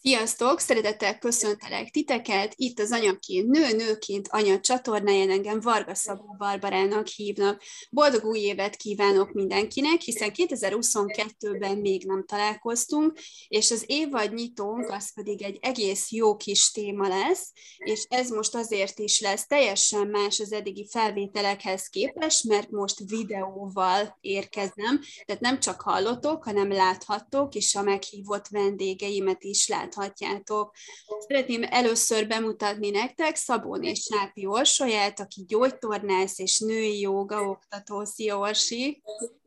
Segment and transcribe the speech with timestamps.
[0.00, 0.60] Sziasztok!
[0.60, 2.52] Szeretettel köszöntelek titeket.
[2.56, 7.62] Itt az Anyaként Nő, Nőként Anya csatornáján engem Varga Szabó Barbarának hívnak.
[7.90, 13.18] Boldog új évet kívánok mindenkinek, hiszen 2022-ben még nem találkoztunk,
[13.48, 18.54] és az évad nyitónk az pedig egy egész jó kis téma lesz, és ez most
[18.54, 25.60] azért is lesz teljesen más az eddigi felvételekhez képest, mert most videóval érkezem, tehát nem
[25.60, 30.74] csak hallotok, hanem láthattok, és a meghívott vendégeimet is lát láthatjátok.
[31.18, 38.04] Szeretném először bemutatni nektek Szabó és Sápi Orsolyát, aki gyógytornász és női joga oktató.
[38.04, 39.02] Szia Orsi!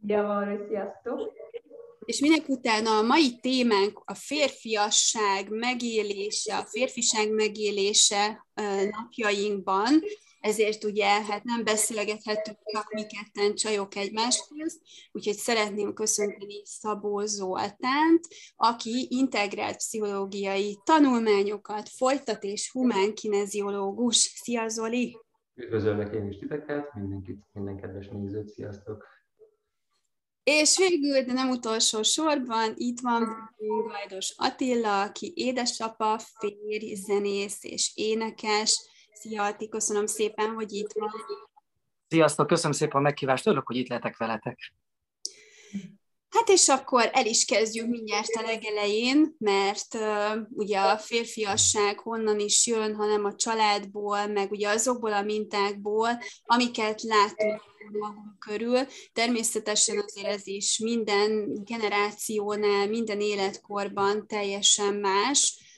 [0.08, 1.34] Szia, sziasztok!
[2.06, 8.46] És minek utána a mai témánk a férfiasság megélése, a férfiság megélése
[8.92, 10.04] napjainkban,
[10.42, 14.80] ezért ugye hát nem beszélgethetünk csak mi ketten csajok egymáshoz,
[15.12, 24.16] úgyhogy szeretném köszönteni Szabó Zoltánt, aki integrált pszichológiai tanulmányokat folytat és humán kineziológus.
[24.16, 25.18] Szia Zoli!
[25.56, 29.08] Üdvözöllek én is titeket, mindenkit, minden kedves nézőt, sziasztok!
[30.44, 33.54] És végül, de nem utolsó sorban, itt van
[33.88, 38.91] Gajdos Attila, aki édesapa, férj, zenész és énekes,
[39.22, 41.12] Szia, Ati, köszönöm szépen, hogy itt van.
[42.08, 44.74] Sziasztok, köszönöm szépen a meghívást, örülök, hogy itt lehetek veletek.
[46.30, 52.40] Hát és akkor el is kezdjük mindjárt a legelején, mert uh, ugye a férfiasság honnan
[52.40, 56.10] is jön, hanem a családból, meg ugye azokból a mintákból,
[56.44, 57.62] amiket látunk
[58.00, 58.80] magunk körül.
[59.14, 65.71] Természetesen azért ez is minden generációnál, minden életkorban teljesen más,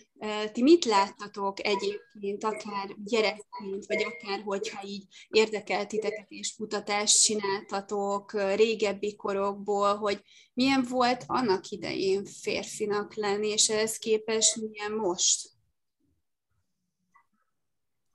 [0.51, 8.31] ti mit láttatok egyébként, akár gyerekként, vagy akár hogyha így érdekelt titeket és kutatást csináltatok
[8.55, 10.21] régebbi korokból, hogy
[10.53, 15.49] milyen volt annak idején férfinak lenni, és ehhez képest milyen most?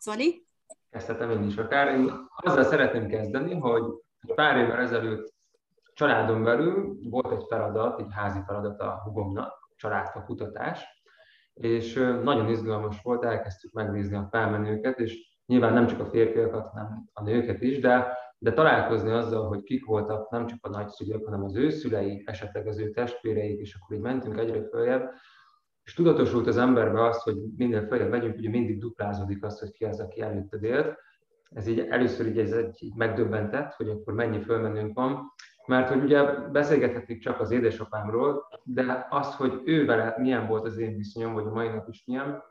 [0.01, 0.47] Zoli?
[0.91, 1.95] Kezdhetem én is akár.
[1.95, 3.83] Én azzal szeretném kezdeni, hogy
[4.35, 5.35] pár évvel ezelőtt
[5.95, 10.98] családon belül volt egy feladat, egy házi feladat a hugomnak, családfa kutatás,
[11.61, 17.09] és nagyon izgalmas volt, elkezdtük megnézni a felmenőket, és nyilván nem csak a férfiakat, hanem
[17.13, 21.45] a nőket is, de, de találkozni azzal, hogy kik voltak nem csak a nagyszülők, hanem
[21.45, 25.11] az ő szülei, esetleg az ő testvéreik, és akkor így mentünk egyre följebb,
[25.83, 29.85] és tudatosult az emberbe az, hogy minden följebb megyünk, ugye mindig duplázódik az, hogy ki
[29.85, 30.97] az, aki előtted élt.
[31.51, 35.33] Ez így először így, ez egy, így megdöbbentett, hogy akkor mennyi fölmenőnk van,
[35.69, 40.79] mert hogy ugye beszélgethetik csak az édesapámról, de az, hogy ő vele milyen volt az
[40.79, 42.43] én viszonyom, vagy a mai nap is milyen,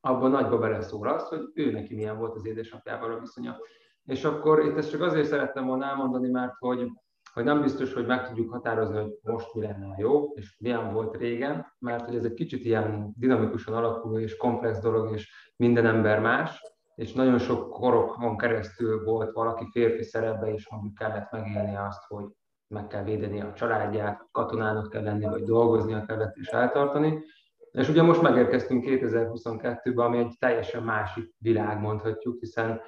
[0.00, 3.56] abban nagyba beleszól az, hogy ő neki milyen volt az édesapjával a viszonya.
[4.04, 6.90] És akkor itt ezt csak azért szerettem volna elmondani, mert hogy,
[7.32, 11.16] hogy nem biztos, hogy meg tudjuk határozni, hogy most mi lenne jó, és milyen volt
[11.16, 16.20] régen, mert hogy ez egy kicsit ilyen dinamikusan alakuló és komplex dolog, és minden ember
[16.20, 16.62] más,
[16.94, 22.24] és nagyon sok korokon keresztül volt valaki férfi szerepbe, és mondjuk kellett megélni azt, hogy
[22.68, 27.24] meg kell védeni a családját, katonának kell lenni, vagy dolgoznia kellett és eltartani.
[27.72, 32.80] És ugye most megérkeztünk 2022-ben, ami egy teljesen másik világ, mondhatjuk, hiszen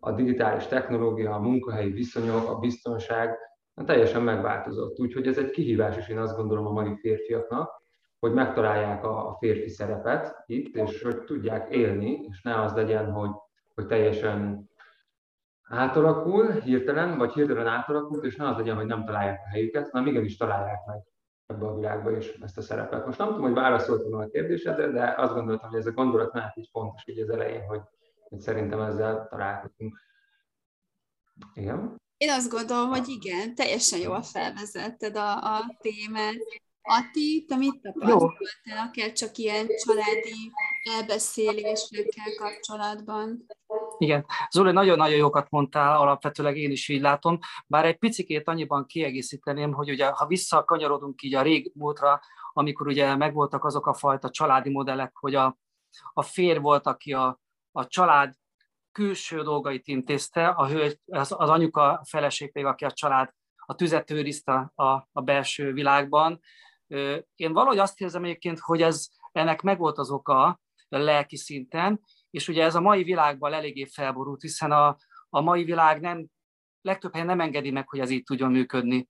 [0.00, 3.38] a digitális technológia, a munkahelyi viszonyok, a biztonság
[3.86, 4.98] teljesen megváltozott.
[4.98, 7.82] Úgyhogy ez egy kihívás is, én azt gondolom a mai férfiaknak,
[8.18, 13.30] hogy megtalálják a férfi szerepet itt, és hogy tudják élni, és ne az legyen, hogy,
[13.74, 14.70] hogy teljesen
[15.72, 20.06] átalakul hirtelen, vagy hirtelen átalakult, és ne az legyen, hogy nem találják a helyüket, hanem
[20.06, 21.02] igenis találják meg
[21.46, 23.06] ebbe a világba is ezt a szerepet.
[23.06, 26.52] Most nem tudom, hogy válaszoltam a kérdésedre, de azt gondoltam, hogy ez a gondolat már
[26.54, 27.80] így fontos így az elején, hogy,
[28.28, 29.98] hogy szerintem ezzel találkozunk.
[31.54, 32.00] Igen?
[32.16, 36.36] Én azt gondolom, hogy igen, teljesen jól felvezetted a, a témát.
[36.82, 40.52] Ati, te mit tapasztaltál, akár csak ilyen családi
[40.98, 43.46] elbeszélésekkel kapcsolatban?
[44.02, 49.72] Igen, Zoli, nagyon-nagyon jókat mondtál, alapvetőleg én is így látom, bár egy picikét annyiban kiegészíteném,
[49.72, 52.20] hogy ugye, ha visszakanyarodunk így a rég múltra,
[52.52, 55.58] amikor ugye megvoltak azok a fajta családi modellek, hogy a,
[56.12, 57.40] a fér volt, aki a,
[57.72, 58.34] a család
[58.92, 63.30] külső dolgait intézte, a hölgy, az, az anyuka, feleség pedig, aki a család,
[63.66, 66.40] a tüzet őrizte a, a belső világban.
[67.34, 72.00] Én valahogy azt érzem egyébként, hogy ez ennek megvolt az oka lelki szinten,
[72.32, 74.96] és ugye ez a mai világban eléggé felborult, hiszen a,
[75.28, 76.26] a mai világ nem,
[76.80, 79.08] legtöbb helyen nem engedi meg, hogy ez így tudjon működni.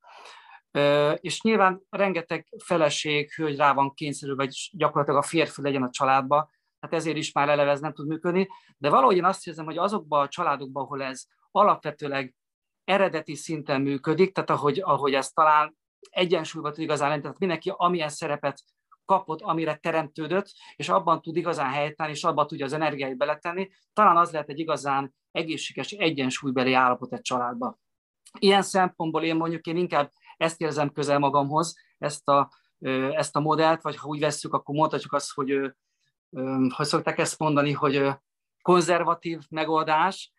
[1.16, 6.50] És nyilván rengeteg feleség, hölgy rá van kényszerülve, vagy gyakorlatilag a férfi legyen a családba,
[6.80, 8.48] hát ezért is már eleve ez nem tud működni,
[8.78, 12.34] de valahogy én azt érzem, hogy azokban a családokban, ahol ez alapvetőleg
[12.84, 15.76] eredeti szinten működik, tehát ahogy, ahogy ez talán
[16.10, 18.62] egyensúlyban tud igazán lenni, tehát mindenki amilyen szerepet
[19.04, 24.16] kapott, amire teremtődött, és abban tud igazán helytállni, és abban tudja az energiáit beletenni, talán
[24.16, 27.78] az lehet egy igazán egészséges, egyensúlybeli állapot egy családba.
[28.38, 32.50] Ilyen szempontból én mondjuk én inkább ezt érzem közel magamhoz, ezt a,
[33.10, 35.74] ezt a modellt, vagy ha úgy vesszük, akkor mondhatjuk azt, hogy
[36.74, 38.10] hogy szokták ezt mondani, hogy
[38.62, 40.32] konzervatív megoldás,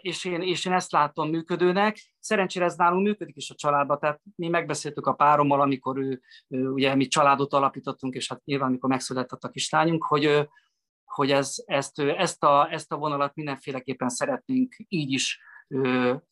[0.00, 2.14] és én, és én ezt látom működőnek.
[2.18, 6.68] Szerencsére ez nálunk működik is a családban, tehát mi megbeszéltük a párommal, amikor ő, ő
[6.68, 10.48] ugye mi családot alapítottunk, és hát nyilván, amikor megszületett a kislányunk, hogy,
[11.04, 15.40] hogy ez, ezt, ezt, a, ezt a vonalat mindenféleképpen szeretnénk így is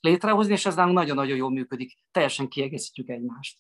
[0.01, 1.99] létrehozni, és ez nálunk nagyon-nagyon jól működik.
[2.11, 3.59] Teljesen kiegészítjük egymást.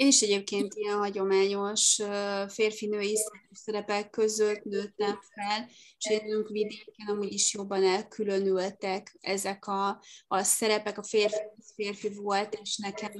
[0.00, 2.02] Én is egyébként ilyen hagyományos
[2.48, 3.18] férfi-női
[3.52, 5.68] szerepek között nőttem fel,
[5.98, 11.36] és én vidéken amúgy is jobban elkülönültek ezek a, a szerepek, a férfi,
[11.74, 13.12] férfi volt, és nekem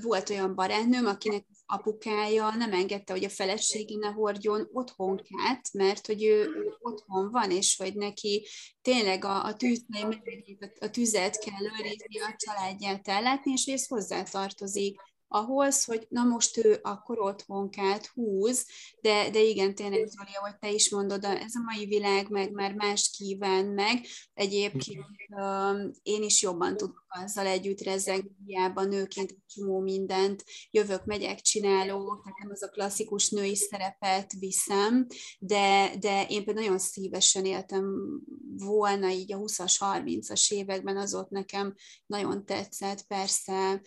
[0.00, 6.06] volt olyan barátnőm, akinek az apukája nem engedte, hogy a feleségi ne hordjon otthonkát, mert
[6.06, 8.46] hogy ő, ő otthon van, és hogy neki
[8.80, 9.84] tényleg a, a, tűz,
[10.80, 15.00] a tüzet kell őrizni, a családját ellátni, és ez hozzátartozik
[15.32, 18.66] ahhoz, hogy na most ő akkor otthonkát húz,
[19.00, 22.74] de, de igen, tényleg Zoli, ahogy te is mondod, ez a mai világ meg már
[22.74, 24.06] más kíván meg.
[24.34, 25.04] Egyébként
[26.02, 30.44] én is jobban tudok azzal együtt rezegni, hiába nőként csomó mindent.
[30.70, 35.06] Jövök, megyek, csinálok, nekem az a klasszikus női szerepet viszem,
[35.38, 37.84] de, de én például nagyon szívesen éltem
[38.56, 41.74] volna így a 20-as, 30-as években, az ott nekem
[42.06, 43.82] nagyon tetszett, persze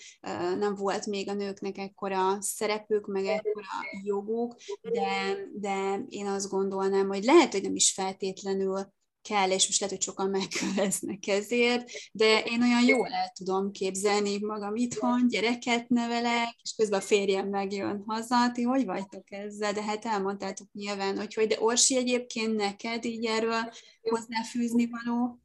[0.57, 3.67] nem volt még a nőknek ekkora szerepük, meg ekkora
[4.03, 8.93] joguk, de, de én azt gondolnám, hogy lehet, hogy nem is feltétlenül
[9.29, 14.37] kell, és most lehet, hogy sokan megköveznek ezért, de én olyan jól el tudom képzelni
[14.39, 19.83] magam itthon, gyereket nevelek, és közben a férjem megjön haza, ti hogy vagytok ezzel, de
[19.83, 23.61] hát elmondtátok nyilván, hogy hogy, de Orsi egyébként neked így erről
[24.01, 25.39] hozzáfűzni való?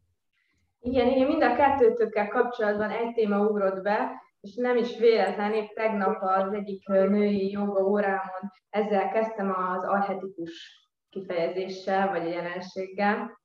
[0.81, 5.69] Igen, igen, mind a kettőtökkel kapcsolatban egy téma ugrott be, és nem is véletlen, épp
[5.75, 10.81] tegnap az egyik női joga órámon ezzel kezdtem az archetikus
[11.11, 13.40] kifejezéssel, vagy jelenséggel.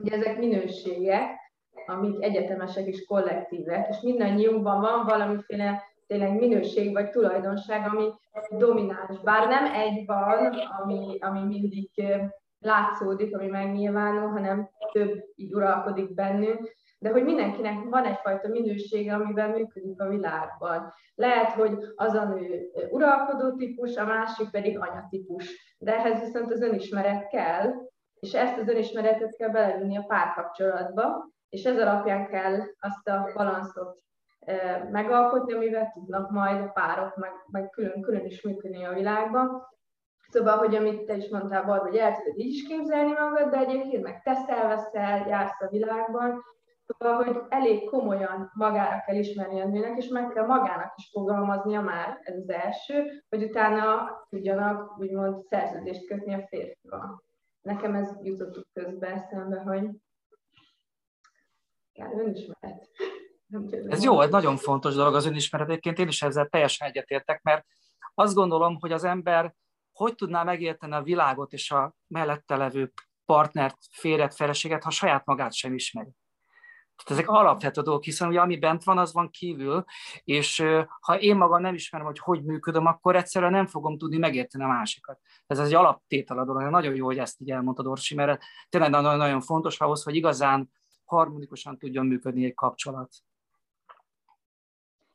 [0.00, 1.40] Ugye ezek minőségek,
[1.86, 8.08] amik egyetemesek és kollektívek, és mindannyiunkban van valamiféle tényleg minőség vagy tulajdonság, ami
[8.50, 9.20] domináns.
[9.20, 11.90] Bár nem egy van, ami, ami mindig
[12.58, 19.48] látszódik, ami megnyilvánul, hanem több így uralkodik bennünk, de hogy mindenkinek van egyfajta minősége, amivel
[19.48, 20.92] működik a világban.
[21.14, 26.60] Lehet, hogy az a nő uralkodó típus, a másik pedig anyatípus, de ehhez viszont az
[26.62, 27.72] önismeret kell,
[28.22, 34.02] és ezt az önismeretet kell belevinni a párkapcsolatba, és ez alapján kell azt a balanszot
[34.90, 39.68] megalkotni, amivel tudnak majd a párok meg, meg külön-külön is működni a világban.
[40.28, 43.58] Szóval, hogy amit te is mondtál, Barb, hogy el tudod így is képzelni magad, de
[43.58, 46.42] egyébként meg teszel, veszel, jársz a világban,
[46.84, 51.80] Szóval, hogy elég komolyan magára kell ismerni a nőnek, és meg kell magának is fogalmaznia
[51.80, 57.22] már, ez az első, hogy utána tudjanak úgymond szerződést kötni a férfival.
[57.62, 59.88] Nekem ez jutott közben eszembe, hogy
[61.92, 62.90] kell önismeret.
[63.88, 65.68] Ez jó, ez nagyon fontos dolog az önismeret.
[65.68, 67.66] Egyébként én is ezzel teljesen egyetértek, mert
[68.14, 69.54] azt gondolom, hogy az ember
[69.92, 72.92] hogy tudná megérteni a világot és a mellette levő
[73.24, 76.10] partnert, férjet, feleséget, ha saját magát sem ismeri.
[77.04, 79.84] Tehát ezek alapvető dolgok, hiszen ugye ami bent van, az van kívül,
[80.24, 80.64] és
[81.00, 84.66] ha én magam nem ismerem, hogy hogy működöm, akkor egyszerűen nem fogom tudni megérteni a
[84.66, 85.20] másikat.
[85.46, 86.62] Ez egy alaptétel a dolog.
[86.62, 90.70] Nagyon jó, hogy ezt így elmondtad, Orsi, mert tényleg nagyon, nagyon fontos ahhoz, hogy igazán
[91.04, 93.08] harmonikusan tudjon működni egy kapcsolat.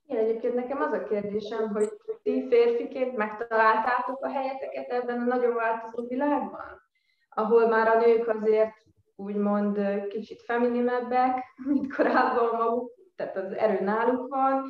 [0.05, 1.89] Igen, egyébként nekem az a kérdésem, hogy
[2.23, 6.81] ti férfiként megtaláltátok a helyeteket ebben a nagyon változó világban?
[7.29, 8.86] Ahol már a nők azért
[9.17, 14.63] úgymond kicsit femininebbek, mint korábban maguk, tehát az erő náluk van,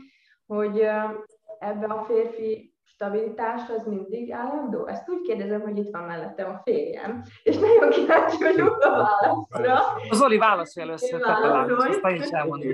[0.46, 0.80] hogy
[1.60, 4.88] ebbe a férfi stabilitás az mindig állandó?
[4.88, 9.80] Ezt úgy kérdezem, hogy itt van mellettem a férjem, és nagyon kíváncsi vagyok a válaszra.
[10.10, 11.34] Az Oli válaszol először, te
[11.75, 12.72] azt is elmondom.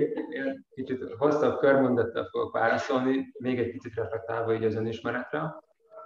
[0.74, 5.54] Kicsit hosszabb körmondattal fogok válaszolni, még egy picit reflektálva így az önismeretre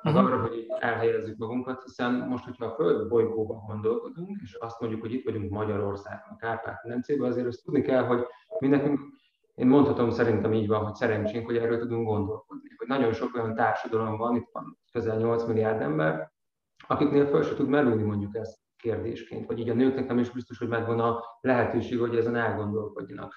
[0.02, 0.30] meg uh-huh.
[0.30, 5.12] arra, hogy elhelyezzük magunkat, hiszen most, hogyha a Föld bolygóban gondolkodunk, és azt mondjuk, hogy
[5.12, 8.26] itt vagyunk Magyarországon, Kárpát-medencében, azért azt tudni kell, hogy
[8.58, 9.00] mi nekünk,
[9.54, 12.68] én mondhatom szerintem így van, hogy szerencsénk, hogy erről tudunk gondolkodni.
[12.76, 16.32] Hogy nagyon sok olyan társadalom van, itt van közel 8 milliárd ember,
[16.86, 20.58] akiknél föl se tud merülni mondjuk ezt kérdésként, vagy így a nőknek nem is biztos,
[20.58, 23.34] hogy megvan a lehetőség, hogy ezen elgondolkodjanak.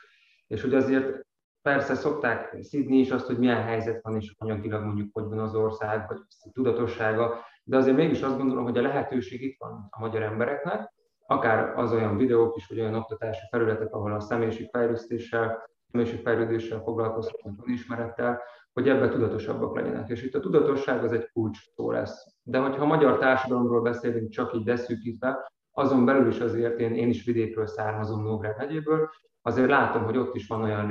[0.47, 1.25] És hogy azért
[1.61, 5.55] persze szokták szidni is azt, hogy milyen helyzet van, és anyagilag mondjuk hogy van az
[5.55, 6.19] ország, vagy
[6.53, 10.93] tudatossága, de azért mégis azt gondolom, hogy a lehetőség itt van a magyar embereknek,
[11.25, 18.41] akár az olyan videók is, vagy olyan oktatási felületek, ahol a személyiségfejlesztéssel, személyiségfejlődéssel foglalkoztatnak, ismerettel,
[18.73, 20.09] hogy ebbe tudatosabbak legyenek.
[20.09, 22.25] És itt a tudatosság az egy kulcs szó lesz.
[22.43, 27.09] De hogyha a magyar társadalomról beszélünk csak így beszűkítve, azon belül is azért én, én
[27.09, 29.09] is vidékről származom Nógrád megyéből,
[29.41, 30.87] azért látom, hogy ott is van olyan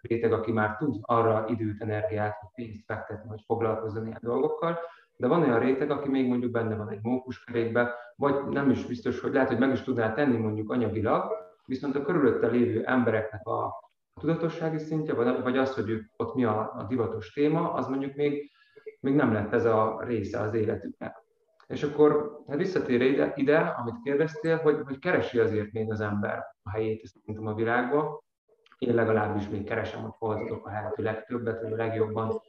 [0.00, 4.78] réteg, aki már tud arra időt, energiát, hogy pénzt fektetni, hogy foglalkozzon ilyen dolgokkal,
[5.16, 9.20] de van olyan réteg, aki még mondjuk benne van egy mókuskerékbe, vagy nem is biztos,
[9.20, 11.32] hogy lehet, hogy meg is tudná tenni mondjuk anyagilag,
[11.64, 13.74] viszont a körülötte lévő embereknek a
[14.20, 18.50] tudatossági szintje, vagy az, hogy ott mi a, a divatos téma, az mondjuk még,
[19.00, 21.23] még nem lett ez a része az életüknek.
[21.66, 26.38] És akkor hát visszatér ide, ide, amit kérdeztél, hogy, hogy keresi azért még az ember
[26.62, 28.22] a helyét szerintem a világban.
[28.78, 32.40] Én legalábbis még keresem, hogy hol tudok a lehető legtöbbet, vagy a legjobban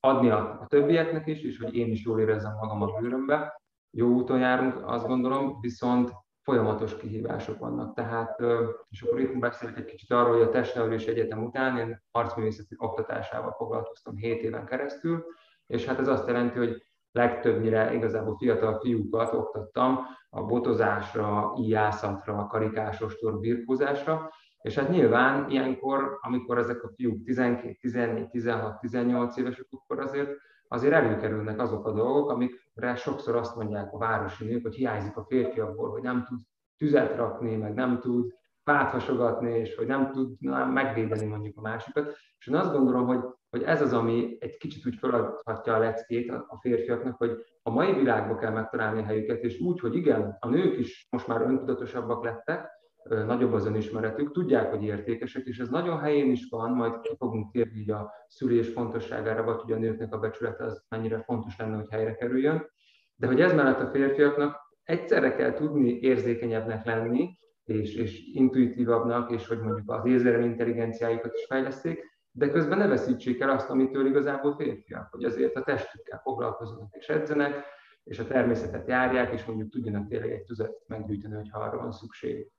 [0.00, 3.60] adni a, a többieknek is, és hogy én is jól érezzem magam a bőrömbe.
[3.90, 7.94] Jó úton járunk, azt gondolom, viszont folyamatos kihívások vannak.
[7.94, 8.42] Tehát,
[8.88, 13.52] és akkor itt beszélek egy kicsit arról, hogy a testnevelés egyetem után én arcművészeti oktatásával
[13.52, 15.24] foglalkoztam 7 éven keresztül,
[15.66, 19.98] és hát ez azt jelenti, hogy legtöbbnyire igazából fiatal fiúkat oktattam
[20.30, 24.30] a botozásra, íjászatra, karikásostor, birkózásra,
[24.62, 30.30] és hát nyilván ilyenkor, amikor ezek a fiúk 12, 14, 16, 18 évesek, akkor azért,
[30.68, 35.24] azért előkerülnek azok a dolgok, amikre sokszor azt mondják a városi nők, hogy hiányzik a
[35.24, 36.38] férfiakból, hogy nem tud
[36.76, 38.32] tüzet rakni, meg nem tud
[38.64, 40.40] páthasogatni, és hogy nem tud
[40.72, 42.16] megvédeni mondjuk a másikat.
[42.38, 43.20] És én azt gondolom, hogy,
[43.52, 47.92] hogy ez az, ami egy kicsit úgy feladhatja a leckét a férfiaknak, hogy a mai
[47.94, 52.24] világban kell megtalálni a helyüket, és úgy, hogy igen, a nők is most már öntudatosabbak
[52.24, 52.68] lettek,
[53.02, 57.52] nagyobb az önismeretük, tudják, hogy értékesek, és ez nagyon helyén is van, majd ki fogunk
[57.52, 61.90] térni a szülés fontosságára, vagy hogy a nőknek a becsülete az mennyire fontos lenne, hogy
[61.90, 62.70] helyre kerüljön.
[63.16, 69.48] De hogy ez mellett a férfiaknak egyszerre kell tudni érzékenyebbnek lenni, és, és intuitívabbnak, és
[69.48, 74.56] hogy mondjuk az érzelmi intelligenciájukat is fejleszték, de közben ne veszítsék el azt, amitől igazából
[74.56, 77.64] férfiak, hogy azért a testükkel foglalkoznak és edzenek,
[78.04, 82.50] és a természetet járják, és mondjuk tudjanak tényleg egy tüzet meggyűjteni, hogyha arra van szükség.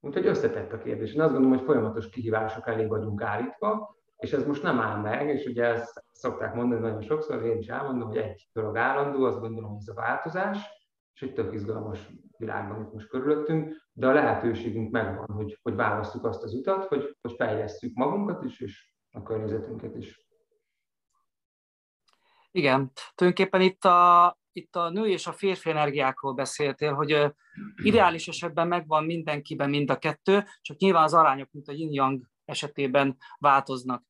[0.00, 1.12] Úgyhogy összetett a kérdés.
[1.12, 5.28] Én azt gondolom, hogy folyamatos kihívások elé vagyunk állítva, és ez most nem áll meg,
[5.28, 9.40] és ugye ezt szokták mondani nagyon sokszor, én is elmondom, hogy egy dolog állandó, azt
[9.40, 10.58] gondolom, hogy ez a változás,
[11.14, 16.24] és egy tök izgalmas világban itt most körülöttünk, de a lehetőségünk megvan, hogy, hogy választjuk
[16.24, 20.22] azt az utat, hogy, hogy fejlesztjük magunkat is, és a környezetünket is.
[22.50, 27.34] Igen, tulajdonképpen itt a, itt a nő és a férfi energiákról beszéltél, hogy
[27.82, 33.16] ideális esetben megvan mindenkiben mind a kettő, csak nyilván az arányok, mint a yin-yang esetében
[33.38, 34.04] változnak.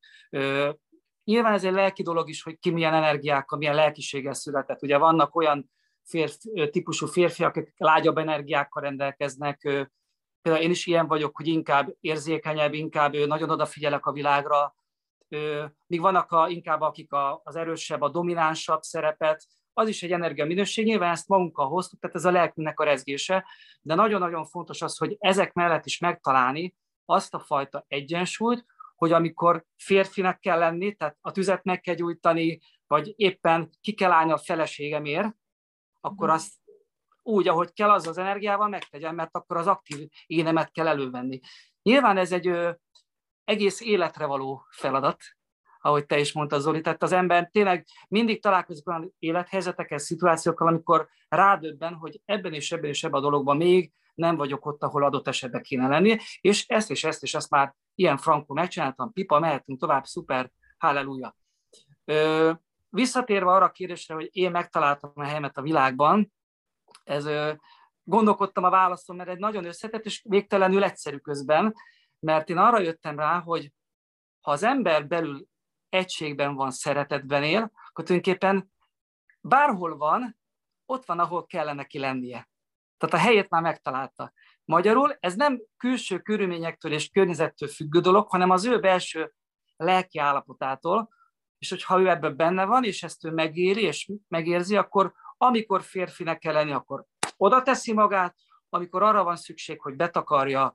[1.23, 4.81] Nyilván ez egy lelki dolog is, hogy ki milyen energiákkal, milyen lelkiséggel született.
[4.81, 5.71] Ugye vannak olyan
[6.05, 9.59] férfi, típusú férfiak, akik lágyabb energiákkal rendelkeznek,
[10.41, 14.75] például én is ilyen vagyok, hogy inkább érzékenyebb, inkább nagyon odafigyelek a világra,
[15.87, 20.45] míg vannak a, inkább akik a, az erősebb, a dominánsabb szerepet, az is egy energia
[20.45, 23.45] minőség, nyilván ezt magunkkal hoztuk, tehát ez a lelkünknek a rezgése,
[23.81, 29.65] de nagyon-nagyon fontos az, hogy ezek mellett is megtalálni azt a fajta egyensúlyt, hogy amikor
[29.77, 34.37] férfinek kell lenni, tehát a tüzet meg kell gyújtani, vagy éppen ki kell állni a
[34.37, 35.35] feleségemért,
[36.05, 36.53] akkor azt
[37.21, 41.39] úgy, ahogy kell, az az energiával megtegyem, mert akkor az aktív énemet kell elővenni.
[41.81, 42.71] Nyilván ez egy ö,
[43.43, 45.23] egész életre való feladat,
[45.79, 46.81] ahogy te is mondtad, Zoli.
[46.81, 52.89] Tehát az ember tényleg mindig találkozik olyan élethelyzetekkel, szituációkkal, amikor rádöbben, hogy ebben és ebben
[52.89, 56.91] és ebben a dologban még nem vagyok ott, ahol adott esetben kéne lenni, és ezt
[56.91, 61.35] és ezt és ezt már ilyen frankó megcsináltam, pipa, mehetünk tovább, szuper, halleluja.
[62.95, 66.33] Visszatérve arra a kérdésre, hogy én megtaláltam a helyemet a világban,
[67.03, 67.29] ez
[68.03, 71.75] gondolkodtam a válaszom, mert egy nagyon összetett és végtelenül egyszerű közben,
[72.19, 73.71] mert én arra jöttem rá, hogy
[74.41, 75.47] ha az ember belül
[75.89, 78.71] egységben van, szeretetben él, akkor tulajdonképpen
[79.41, 80.37] bárhol van,
[80.85, 82.49] ott van, ahol kellene neki lennie.
[82.97, 84.33] Tehát a helyét már megtalálta.
[84.65, 89.33] Magyarul ez nem külső körülményektől és környezettől függő dolog, hanem az ő belső
[89.75, 91.09] lelki állapotától,
[91.57, 96.39] és hogyha ő ebben benne van, és ezt ő megéri, és megérzi, akkor amikor férfinek
[96.39, 97.05] kell lenni, akkor
[97.37, 98.35] oda teszi magát,
[98.69, 100.73] amikor arra van szükség, hogy betakarja,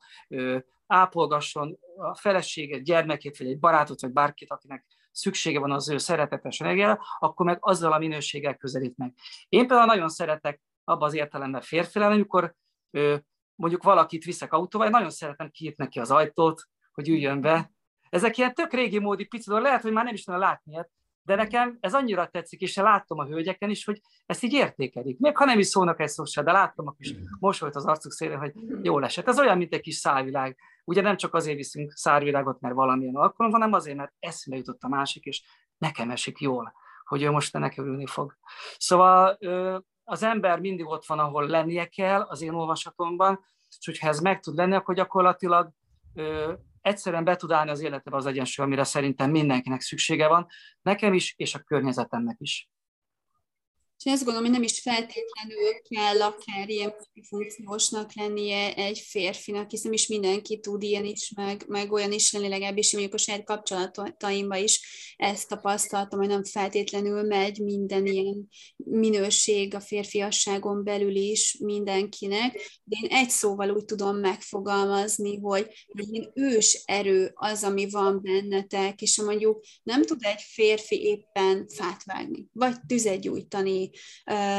[0.87, 6.61] ápolgasson a feleséget, gyermekét, vagy egy barátot, vagy bárkit, akinek szüksége van az ő szeretetes
[6.61, 9.15] energiára, akkor meg azzal a minőséggel közelít meg.
[9.49, 12.55] Én például nagyon szeretek abban az értelemben férfi lenni, amikor
[13.55, 17.73] mondjuk valakit viszek autóval, én nagyon szeretem kinyitni neki az ajtót, hogy üljön be,
[18.11, 20.91] Ezek ilyen tök régi módi picit, lehet, hogy már nem is tudom látni ilyet,
[21.23, 25.19] de nekem ez annyira tetszik, és én láttam a hölgyeken is, hogy ezt így értékelik.
[25.19, 28.13] Még ha nem is szólnak egy szó se, de láttam a kis mosolyt az arcuk
[28.13, 28.53] szélén, hogy
[28.83, 29.29] jól esett.
[29.29, 30.57] Ez olyan, mint egy kis szálvilág.
[30.85, 34.89] Ugye nem csak azért viszünk szárvilágot, mert valamilyen alkalom, hanem azért, mert eszme jutott a
[34.89, 35.43] másik, és
[35.79, 36.73] nekem esik jól,
[37.05, 38.37] hogy ő most nekem ülni fog.
[38.79, 39.39] Szóval
[40.05, 44.41] az ember mindig ott van, ahol lennie kell az én olvasatomban, és hogyha ez meg
[44.41, 45.71] tud lenni, akkor gyakorlatilag
[46.81, 50.47] egyszerűen be tud állni az életebe az egyensúly, amire szerintem mindenkinek szüksége van,
[50.83, 52.69] nekem is, és a környezetemnek is.
[54.05, 56.95] És azt gondolom, hogy nem is feltétlenül kell akár ilyen
[57.29, 62.49] funkciósnak lennie egy férfinak, hiszen is mindenki tud ilyen is, meg, meg olyan is lenni,
[62.49, 64.81] legalábbis mondjuk a saját kapcsolataimban is
[65.17, 72.97] ezt tapasztaltam, hogy nem feltétlenül megy minden ilyen minőség a férfiasságon belül is mindenkinek, de
[73.03, 79.21] én egy szóval úgy tudom megfogalmazni, hogy egy ős erő az, ami van bennetek, és
[79.21, 83.90] mondjuk nem tud egy férfi éppen fát vágni, vagy tüzet gyújtani,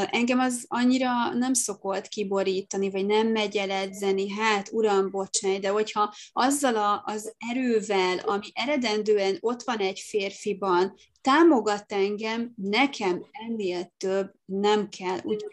[0.05, 5.69] Engem az annyira nem szokott kiborítani, vagy nem megy el edzeni, hát uram, bocsánj, de
[5.69, 14.31] hogyha azzal az erővel, ami eredendően ott van egy férfiban, támogat engem, nekem ennél több
[14.45, 15.19] nem kell.
[15.23, 15.45] Úgy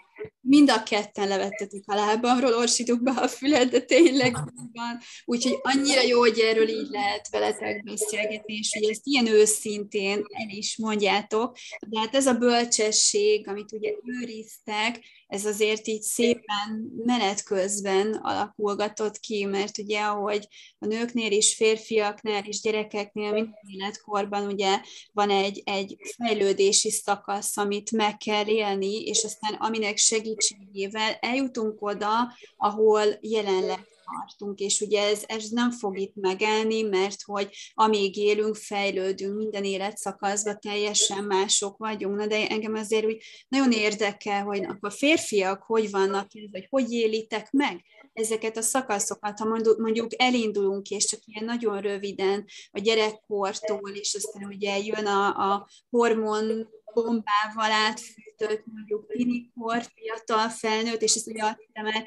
[0.48, 4.32] mind a ketten levettetik a lábamról, orsítuk be a fület, de tényleg
[4.72, 5.00] van.
[5.24, 10.48] Úgyhogy annyira jó, hogy erről így lehet veletek beszélgetni, és hogy ezt ilyen őszintén el
[10.48, 11.56] is mondjátok.
[11.88, 19.18] De hát ez a bölcsesség, amit ugye őriztek, ez azért így szépen menet közben alakulgatott
[19.18, 24.80] ki, mert ugye ahogy a nőknél is, férfiaknál és gyerekeknél minden életkorban ugye
[25.12, 32.32] van egy, egy fejlődési szakasz, amit meg kell élni, és aztán aminek segítségével eljutunk oda,
[32.56, 38.56] ahol jelenleg tartunk, és ugye ez, ez nem fog itt megállni, mert hogy amíg élünk,
[38.56, 44.90] fejlődünk, minden életszakaszban teljesen mások vagyunk, na de engem azért úgy nagyon érdekel, hogy a
[44.90, 51.20] férfiak hogy vannak, vagy hogy élitek meg ezeket a szakaszokat, ha mondjuk elindulunk, és csak
[51.24, 59.06] ilyen nagyon röviden a gyerekkortól, és aztán ugye jön a, a hormon bombával átfűtött, mondjuk
[59.06, 62.04] tinikor, fiatal felnőtt, és ezt ugye te már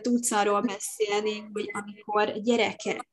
[0.00, 3.06] tudsz arról beszélni, hogy amikor gyereke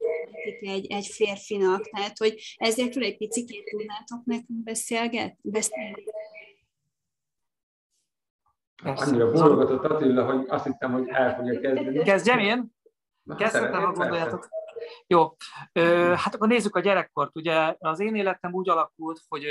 [0.59, 6.03] egy, egy férfinak, tehát hogy ezekről egy picit tudnátok nekünk beszélget, beszélni.
[8.83, 12.03] Annyira bólogatott Attila, hogy azt hittem, hogy el fogja kezdeni.
[12.03, 12.71] Kezdjem én?
[13.37, 14.49] Kezdhetem, ha gondoljátok.
[15.07, 15.35] Jó,
[16.15, 17.35] hát akkor nézzük a gyerekkort.
[17.35, 19.45] Ugye az én életem úgy alakult, hogy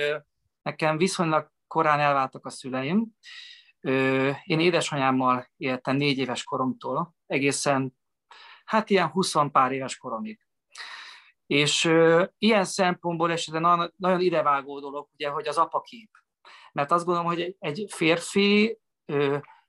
[0.63, 3.07] nekem viszonylag korán elváltak a szüleim.
[4.45, 7.97] Én édesanyámmal éltem négy éves koromtól, egészen,
[8.65, 10.41] hát ilyen 20 pár éves koromig.
[11.47, 11.85] És
[12.39, 16.11] ilyen szempontból esetben nagyon idevágó dolog, ugye, hogy az apakép.
[16.73, 18.79] Mert azt gondolom, hogy egy férfi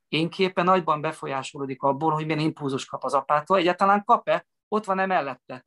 [0.08, 5.06] én képen nagyban befolyásolódik abból, hogy milyen impulzus kap az apától, egyáltalán kap-e, ott van-e
[5.06, 5.66] mellette.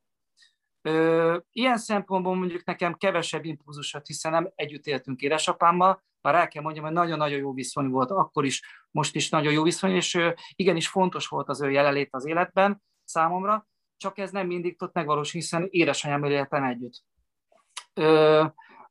[1.52, 6.86] Ilyen szempontból mondjuk nekem kevesebb impulzusot, hiszen nem együtt éltünk édesapámmal, bár el kell mondjam,
[6.86, 10.20] hogy nagyon-nagyon jó viszony volt, akkor is, most is nagyon jó viszony, és
[10.56, 15.46] igenis fontos volt az ő jelenlét az életben számomra, csak ez nem mindig tudott megvalósulni,
[15.46, 17.04] hiszen édesanyám éltem együtt.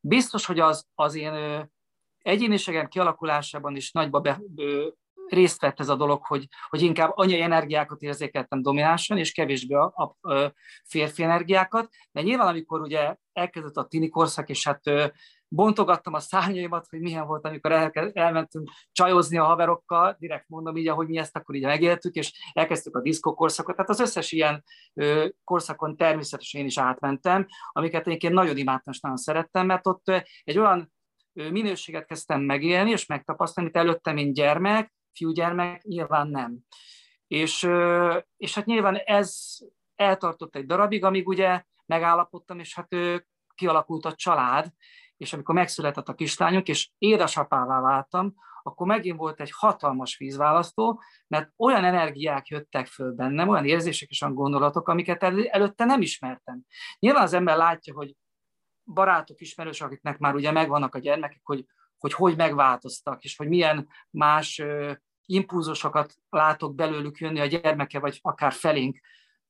[0.01, 1.69] Biztos, hogy az, az én
[2.19, 4.41] egyéniségem kialakulásában is nagyba be,
[5.29, 9.93] részt vett ez a dolog, hogy, hogy inkább anyai energiákat érzékeltem dominánsan, és kevésbé a,
[9.95, 10.53] a, a
[10.85, 11.89] férfi energiákat.
[12.13, 14.81] De nyilván, amikor ugye elkezdett a tini korszak, és hát
[15.49, 20.89] bontogattam a szárnyaimat, hogy milyen volt, amikor el, elmentünk csajozni a haverokkal, direkt mondom így,
[20.89, 23.75] ahogy mi ezt akkor így megéltük, és elkezdtük a diszkó korszakot.
[23.77, 29.01] Tehát az összes ilyen ö, korszakon természetesen én is átmentem, amiket egyébként nagyon imádtam, és
[29.01, 30.09] nagyon szerettem, mert ott
[30.45, 30.93] egy olyan
[31.33, 36.59] minőséget kezdtem megélni, és megtapasztalni, amit előtte, mint gyermek, fiúgyermek, nyilván nem.
[37.27, 37.69] És,
[38.37, 39.57] és hát nyilván ez
[39.95, 42.89] eltartott egy darabig, amíg ugye megállapodtam, és hát
[43.55, 44.73] kialakult a család,
[45.17, 51.53] és amikor megszületett a kislányunk, és édesapává váltam, akkor megint volt egy hatalmas vízválasztó, mert
[51.57, 56.63] olyan energiák jöttek föl bennem, olyan érzések és olyan gondolatok, amiket el, előtte nem ismertem.
[56.99, 58.15] Nyilván az ember látja, hogy
[58.85, 61.67] barátok, ismerősök, akiknek már ugye megvannak a gyermekek, hogy
[61.99, 64.63] hogy, hogy megváltoztak, és hogy milyen más
[65.27, 69.01] impulzusokat látok belőlük jönni a gyermeke, vagy akár felénk.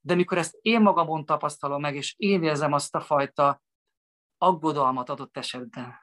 [0.01, 3.63] De mikor ezt én magamon tapasztalom meg, és én érzem azt a fajta
[4.39, 5.95] aggodalmat adott esetben,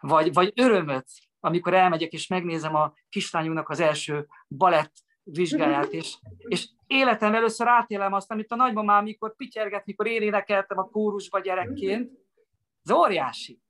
[0.00, 1.06] vagy, vagy örömöt,
[1.40, 8.12] amikor elmegyek és megnézem a kislányunknak az első balett vizsgáját, és, és életem először átélem
[8.12, 12.10] azt, amit a nagymamám, amikor pityerget, mikor én énekeltem a kórusba gyerekként.
[12.84, 13.60] Ez óriási.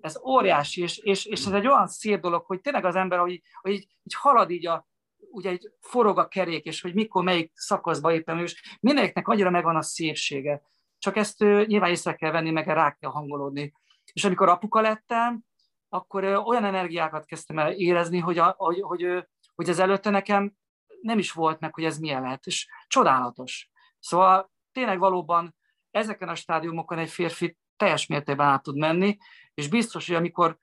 [0.00, 3.42] Ez óriási, és, és, és ez egy olyan szép dolog, hogy tényleg az ember, hogy,
[3.60, 4.86] hogy így, így halad így a,
[5.30, 9.76] ugye egy forog a kerék, és hogy mikor, melyik szakaszba éppen, és mindenkinek annyira megvan
[9.76, 10.62] a szépsége.
[10.98, 13.72] Csak ezt nyilván észre kell venni, meg rá kell hangolódni.
[14.12, 15.44] És amikor apuka lettem,
[15.88, 20.52] akkor olyan energiákat kezdtem el érezni, hogy, a, hogy, hogy, hogy ez előtte nekem
[21.00, 23.70] nem is volt meg, hogy ez milyen lehet, és csodálatos.
[23.98, 25.56] Szóval tényleg valóban
[25.90, 29.18] ezeken a stádiumokon egy férfi teljes mértékben át tud menni,
[29.54, 30.58] és biztos, hogy amikor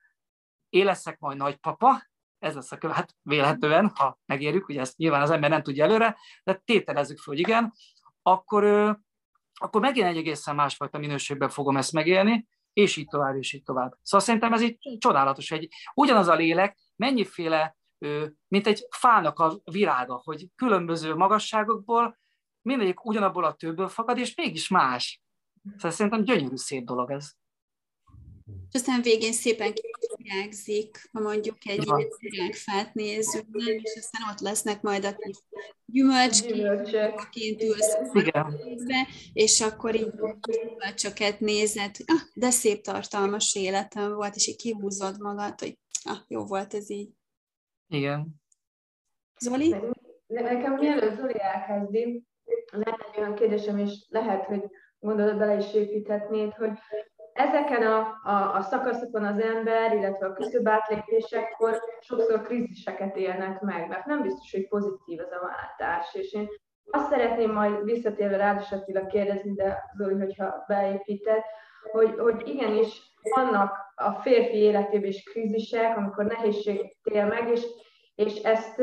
[0.68, 2.02] én leszek majd nagypapa,
[2.38, 6.16] ez lesz a követ, hát ha megérjük, ugye ezt nyilván az ember nem tudja előre,
[6.44, 7.72] de tételezzük fel, hogy igen,
[8.22, 8.64] akkor,
[9.54, 13.96] akkor megint egy egészen másfajta minőségben fogom ezt megélni, és így tovább, és így tovább.
[14.02, 17.76] Szóval szerintem ez így csodálatos, egy ugyanaz a lélek, mennyiféle,
[18.48, 22.18] mint egy fának a virága, hogy különböző magasságokból,
[22.62, 25.22] mindegyik ugyanabból a tőből fakad, és mégis más.
[25.74, 27.30] Szóval szerintem gyönyörű szép dolog ez.
[28.68, 29.72] És aztán végén szépen
[30.16, 35.36] kirágzik, ha mondjuk egy virágfát nézzük, és aztán ott lesznek majd a kis
[35.84, 37.96] gyümölcsként ülsz
[38.86, 44.56] be, és akkor így gyümölcsöket nézed, hogy ah, de szép tartalmas életem volt, és így
[44.56, 47.10] kihúzod magad, hogy ah, jó volt ez így.
[47.88, 48.40] Igen.
[49.40, 49.74] Zoli?
[50.26, 52.24] Nekem mielőtt Zoli elkezdi,
[52.70, 54.62] lenne egy olyan kérdésem, és lehet, hogy
[55.00, 56.78] gondolod bele is építhetnéd, hogy
[57.32, 63.88] ezeken a, a, a szakaszokon az ember, illetve a küszöbb átlépésekor sokszor kríziseket élnek meg,
[63.88, 66.14] mert nem biztos, hogy pozitív ez a váltás.
[66.14, 66.48] És én
[66.90, 71.42] azt szeretném majd visszatérve rád is Attila kérdezni, de Zoli, hogyha beépíted,
[71.92, 73.00] hogy, hogy igenis
[73.34, 77.66] vannak a férfi életében is krízisek, amikor nehézség él meg, és,
[78.14, 78.78] és ezt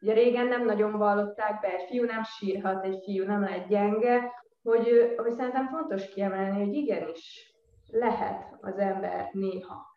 [0.00, 4.32] ugye régen nem nagyon vallották be, egy fiú nem sírhat, egy fiú nem lehet gyenge,
[4.64, 7.52] hogy, hogy szerintem fontos kiemelni, hogy igenis
[7.90, 9.92] lehet az ember néha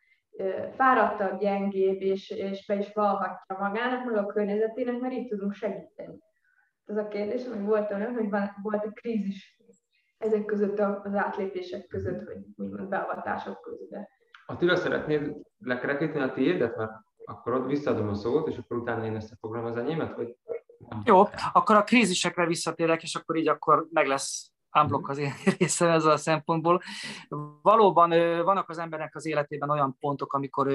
[0.76, 6.20] fáradtabb, gyengébb, és, és be is valhatja magának, meg a környezetének, mert itt tudunk segíteni.
[6.86, 9.62] Ez a kérdés, hogy volt olyan, hogy van, volt egy krízis
[10.18, 14.08] ezek között az átlépések között, vagy úgymond beavatások között.
[14.46, 16.92] Attila, szeretnéd lekerekíteni a tiédet, mert
[17.26, 20.36] akkor ott visszaadom a szót, és akkor utána én összefoglalom az enyémet, vagy
[21.06, 24.52] Jó, akkor a krízisekre visszatérek, és akkor így akkor meg lesz
[24.82, 26.82] unblock az én részem ezzel a szempontból.
[27.62, 28.10] Valóban
[28.44, 30.68] vannak az embernek az életében olyan pontok, amikor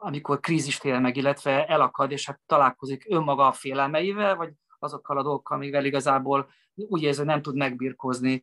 [0.00, 5.22] amikor krízist él meg, illetve elakad, és hát találkozik önmaga a félelmeivel, vagy azokkal a
[5.22, 8.42] dolgokkal, amivel igazából úgy érzi, nem tud megbirkózni.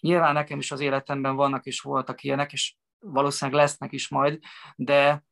[0.00, 4.38] Nyilván nekem is az életemben vannak és voltak ilyenek, és valószínűleg lesznek is majd,
[4.76, 5.24] de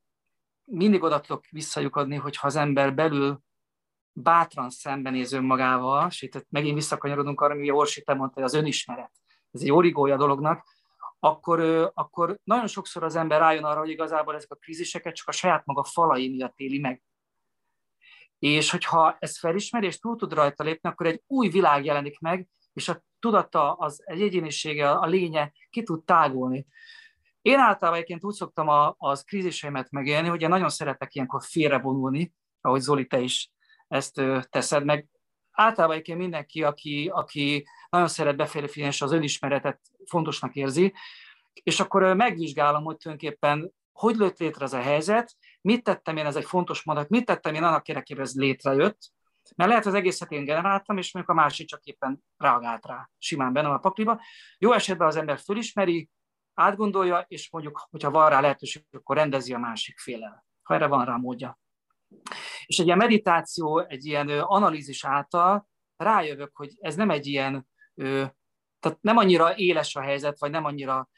[0.64, 3.40] mindig oda tudok visszajukadni, hogyha az ember belül
[4.12, 9.10] bátran szembenéz önmagával, és itt megint visszakanyarodunk arra, ami Orsi te mondta, hogy az önismeret,
[9.50, 10.64] ez egy origója dolognak,
[11.18, 15.32] akkor, akkor nagyon sokszor az ember rájön arra, hogy igazából ezek a kríziseket csak a
[15.32, 17.02] saját maga falai miatt éli meg.
[18.38, 22.48] És hogyha ezt felismeri, és túl tud rajta lépni, akkor egy új világ jelenik meg,
[22.72, 26.66] és a tudata, az egy egyénisége, a lénye ki tud tágulni.
[27.42, 32.32] Én általában egyébként úgy szoktam a, az kríziseimet megélni, hogy én nagyon szeretek ilyenkor félrevonulni,
[32.60, 33.50] ahogy Zoli, te is
[33.92, 35.06] ezt teszed meg.
[35.50, 40.94] Általában egyébként mindenki, aki, aki nagyon szeret beférni, és az önismeretet fontosnak érzi,
[41.52, 46.36] és akkor megvizsgálom, hogy tulajdonképpen hogy lőtt létre ez a helyzet, mit tettem én, ez
[46.36, 49.12] egy fontos mondat, mit tettem én annak érdekében, ez létrejött,
[49.56, 53.52] mert lehet az egészet én generáltam, és mondjuk a másik csak éppen reagált rá, simán
[53.52, 54.20] benne a pakliba.
[54.58, 56.08] Jó esetben az ember fölismeri,
[56.54, 61.04] átgondolja, és mondjuk, hogyha van rá lehetőség, akkor rendezi a másik félel, ha erre van
[61.04, 61.60] rá módja.
[62.66, 67.66] És egy ilyen meditáció, egy ilyen analízis által rájövök, hogy ez nem egy ilyen,
[68.82, 71.08] tehát nem annyira éles a helyzet, vagy nem annyira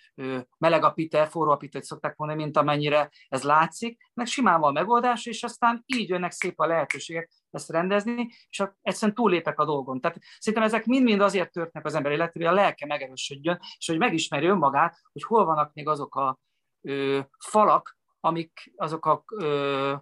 [0.59, 4.73] meleg a pite, forró a pite, szokták mondani, mint amennyire ez látszik, meg simán van
[4.73, 10.01] megoldás, és aztán így jönnek szép a lehetőségek ezt rendezni, és egyszerűen túllépek a dolgon.
[10.01, 13.99] Tehát szerintem ezek mind-mind azért történnek az ember életében, hogy a lelke megerősödjön, és hogy
[13.99, 16.39] megismerje önmagát, hogy hol vannak még azok a
[16.81, 19.95] ö, falak, amik azok a ö,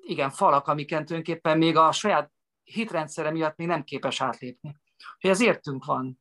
[0.00, 2.32] igen, falak, amiken tulajdonképpen még a saját
[2.62, 4.76] hitrendszere miatt még nem képes átlépni.
[5.20, 6.20] Hogy ez értünk van.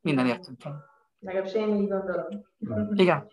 [0.00, 0.84] Minden értünk van.
[1.18, 2.46] Legalábbis én így gondolom.
[2.92, 3.30] Igen.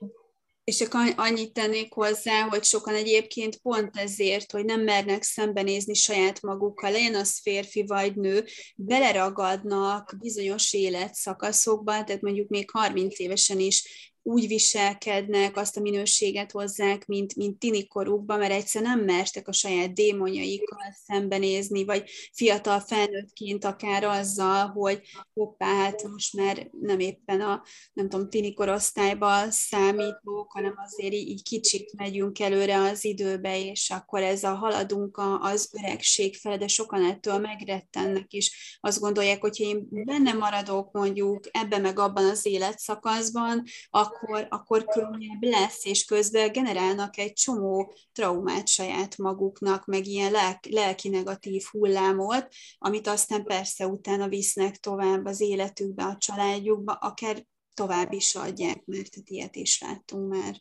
[0.63, 6.41] És csak annyit tennék hozzá, hogy sokan egyébként pont ezért, hogy nem mernek szembenézni saját
[6.41, 14.11] magukkal, legyen az férfi vagy nő, beleragadnak bizonyos életszakaszokba, tehát mondjuk még 30 évesen is
[14.27, 19.93] úgy viselkednek, azt a minőséget hozzák, mint, mint tinikorukban, mert egyszer nem mertek a saját
[19.93, 25.01] démonjaikkal szembenézni, vagy fiatal felnőttként akár azzal, hogy
[25.33, 27.63] hoppá, hát most már nem éppen a,
[27.93, 34.43] nem tudom, tinikorosztályba számítók, hanem azért így kicsit megyünk előre az időbe, és akkor ez
[34.43, 38.77] a haladunk az öregség fele, de sokan ettől megrettennek is.
[38.81, 44.15] Azt gondolják, hogy én benne maradok mondjuk ebben meg abban az életszakaszban, akkor,
[44.49, 51.09] akkor könnyebb lesz, és közben generálnak egy csomó traumát saját maguknak, meg ilyen lelki, lelki
[51.09, 58.35] negatív hullámot, amit aztán persze utána visznek tovább az életükbe, a családjukba, akár tovább is
[58.35, 60.55] adják, mert ilyet is láttunk már.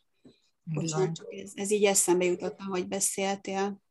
[0.63, 3.81] Bocsánat, csak ez, ez így eszembe jutott, ahogy beszéltél.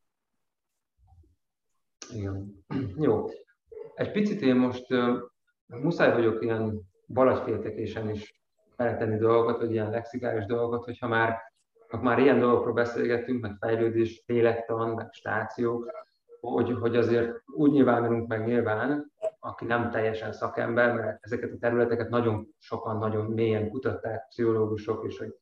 [2.12, 2.64] Igen.
[2.98, 3.28] Jó.
[3.94, 5.18] Egy picit én most uh,
[5.66, 8.34] muszáj vagyok ilyen balagyféltekésen is
[8.76, 11.36] beletenni dolgokat, vagy ilyen lexikális dolgokat, hogyha már,
[11.88, 15.90] ha már ilyen dolgokról beszélgetünk, meg fejlődés, lélektan, meg stációk,
[16.40, 22.08] hogy, hogy azért úgy nyilvánulunk meg nyilván, aki nem teljesen szakember, mert ezeket a területeket
[22.08, 25.34] nagyon sokan, nagyon mélyen kutatták, pszichológusok, és hogy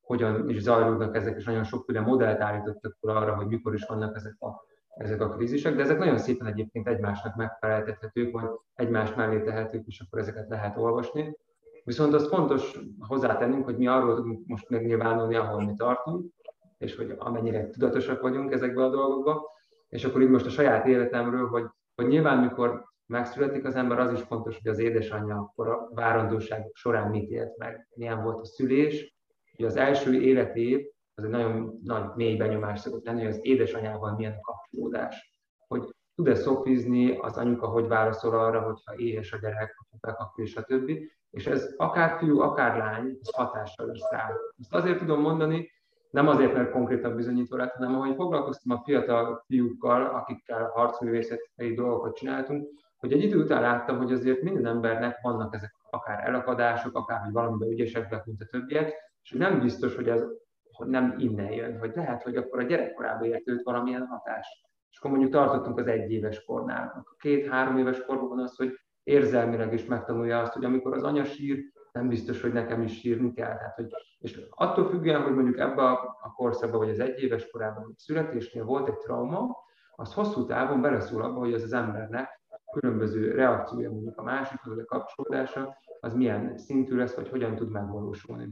[0.00, 4.16] hogyan is zajlódnak ezek, és nagyon sokféle modellt állítottak fel arra, hogy mikor is vannak
[4.16, 4.64] ezek a,
[4.96, 10.00] ezek a krízisek, de ezek nagyon szépen egyébként egymásnak megfeleltethetők, vagy egymás mellé tehetők, és
[10.00, 11.36] akkor ezeket lehet olvasni.
[11.84, 16.32] Viszont az fontos hozzátennünk, hogy mi arról tudunk most megnyilvánulni, ahol mi tartunk,
[16.78, 19.40] és hogy amennyire tudatosak vagyunk ezekben a dolgokban,
[19.88, 21.64] és akkor itt most a saját életemről, hogy,
[21.94, 26.70] hogy nyilván mikor megszületik az ember, az is fontos, hogy az édesanyja akkor a várandóság
[26.72, 29.16] során mit élt meg, milyen volt a szülés.
[29.58, 34.14] Ugye az első életév az egy nagyon nagy mély benyomás szokott lenni, hogy az édesanyával
[34.16, 35.42] milyen a kapcsolódás.
[35.66, 40.90] Hogy tud-e szofizni, az anyuka hogy válaszol arra, hogyha éhes a gyerek, hogyha bekapja, stb.
[41.32, 44.30] És ez akár fiú, akár lány, az hatással lesz rá.
[44.58, 45.70] Ezt azért tudom mondani,
[46.10, 52.16] nem azért, mert konkrétan bizonyító lett, hanem ahogy foglalkoztam a fiatal fiúkkal, akikkel harcművészeti dolgokat
[52.16, 57.20] csináltunk, hogy egy idő után láttam, hogy azért minden embernek vannak ezek akár elakadások, akár
[57.20, 60.24] hogy valamiben ügyesek mint a többiek, és nem biztos, hogy ez
[60.72, 64.64] hogy nem innen jön, hogy lehet, hogy akkor a gyerekkorában ért őt valamilyen hatás.
[64.90, 67.04] És akkor mondjuk tartottunk az egyéves kornál.
[67.06, 71.72] A két-három éves korban az, hogy érzelmileg is megtanulja azt, hogy amikor az anya sír,
[71.92, 73.56] nem biztos, hogy nekem is sírni kell.
[73.56, 77.82] Tehát, hogy, és attól függően, hogy mondjuk ebbe a, a korszakban, vagy az egyéves korában,
[77.84, 79.56] vagy születésnél volt egy trauma,
[79.96, 82.40] az hosszú távon beleszól abba, hogy az az embernek
[82.72, 88.48] különböző reakciója mondjuk a másikhoz, a kapcsolódása, az milyen szintű lesz, vagy hogyan tud megvalósulni.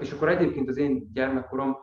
[0.00, 1.76] És akkor egyébként az én gyermekkorom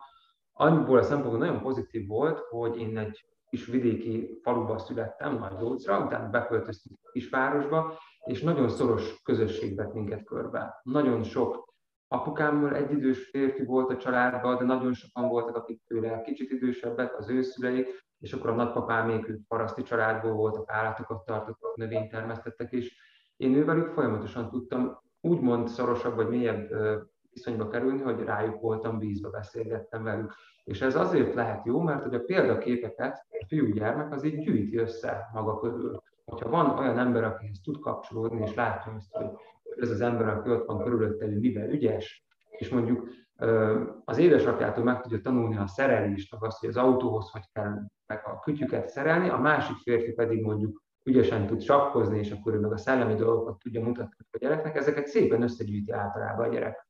[0.52, 3.24] annyiból a szempontból nagyon pozitív volt, hogy én egy
[3.56, 10.24] kis vidéki faluba születtem, Nagy Lócra, utána beköltöztünk kisvárosba, és nagyon szoros közösség vett minket
[10.24, 10.80] körbe.
[10.82, 11.74] Nagyon sok
[12.08, 17.30] apukámmal egyidős férfi volt a családban, de nagyon sokan voltak, akik tőle kicsit idősebbek, az
[17.30, 22.72] ő szüleik, és akkor a nagypapám még ők paraszti családból voltak, állatokat tartottak, növényt termesztettek,
[22.72, 22.96] és
[23.36, 26.68] én ővelük folyamatosan tudtam úgymond szorosabb vagy mélyebb
[27.30, 30.34] viszonyba kerülni, hogy rájuk voltam bízva, beszélgettem velük.
[30.66, 35.30] És ez azért lehet jó, mert hogy a példaképeket a fiúgyermek az így gyűjti össze
[35.32, 36.02] maga körül.
[36.24, 39.26] Hogyha van olyan ember, akihez tud kapcsolódni, és látja azt, hogy
[39.80, 43.08] ez az ember, aki ott van körülötte, hogy miben ügyes, és mondjuk
[44.04, 47.74] az édesapjától meg tudja tanulni a szerelést, meg azt, hogy az autóhoz hogy kell
[48.06, 52.60] meg a kütyüket szerelni, a másik férfi pedig mondjuk ügyesen tud sakkozni, és akkor ő
[52.60, 56.85] meg a szellemi dolgokat tudja mutatni a gyereknek, ezeket szépen összegyűjti általában a gyerek.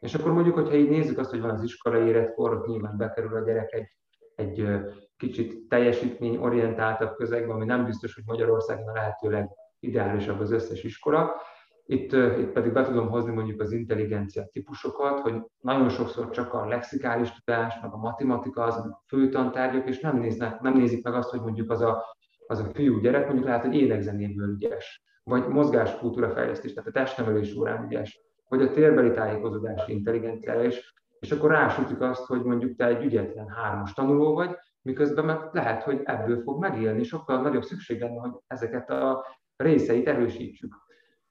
[0.00, 3.44] És akkor mondjuk, hogyha így nézzük azt, hogy van az iskolai életkor, nyilván bekerül a
[3.44, 3.88] gyerek egy,
[4.34, 4.80] egy
[5.16, 9.48] kicsit teljesítményorientáltabb közegbe, ami nem biztos, hogy Magyarországon a lehetőleg
[9.80, 11.40] ideálisabb az összes iskola.
[11.86, 16.66] Itt, itt pedig be tudom hozni mondjuk az intelligencia típusokat, hogy nagyon sokszor csak a
[16.66, 21.14] lexikális tudás, meg a matematika az a fő tantárgyak, és nem, néznek, nem nézik meg
[21.14, 22.04] azt, hogy mondjuk az a,
[22.46, 27.54] az a fiú gyerek mondjuk lehet, hogy énekzenéből ügyes, vagy mozgáskultúra fejlesztés, tehát a testnevelés
[27.54, 32.86] órán ügyes, vagy a térbeli tájékozódási intelligenciára is, és akkor rásütjük azt, hogy mondjuk te
[32.86, 38.00] egy ügyetlen hármas tanuló vagy, miközben meg lehet, hogy ebből fog megélni, sokkal nagyobb szükség
[38.00, 40.74] lenne, hogy ezeket a részeit erősítsük.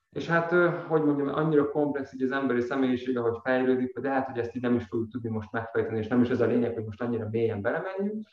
[0.10, 0.52] És hát,
[0.88, 4.62] hogy mondjam, annyira komplex így az emberi személyisége, hogy fejlődik, hogy lehet, hogy ezt így
[4.62, 7.30] nem is fogjuk tudni most megfejteni, és nem is ez a lényeg, hogy most annyira
[7.30, 8.28] mélyen belemenjünk,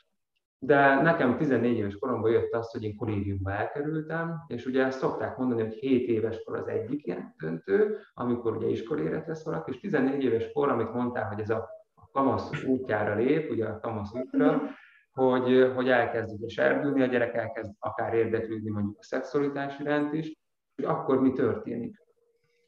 [0.66, 5.36] de nekem 14 éves koromban jött az, hogy én kollégiumba elkerültem, és ugye ezt szokták
[5.36, 9.80] mondani, hogy 7 éves kor az egyik ilyen döntő, amikor ugye iskoléret lesz valaki, és
[9.80, 14.14] 14 éves kor, amit mondtál, hogy ez a, a kamasz útjára lép, ugye a kamasz
[14.14, 14.62] útra,
[15.12, 20.36] hogy, hogy elkezd ugye serdülni, a gyerek elkezd akár érdeklődni mondjuk a szexualitás iránt is,
[20.76, 22.04] hogy akkor mi történik.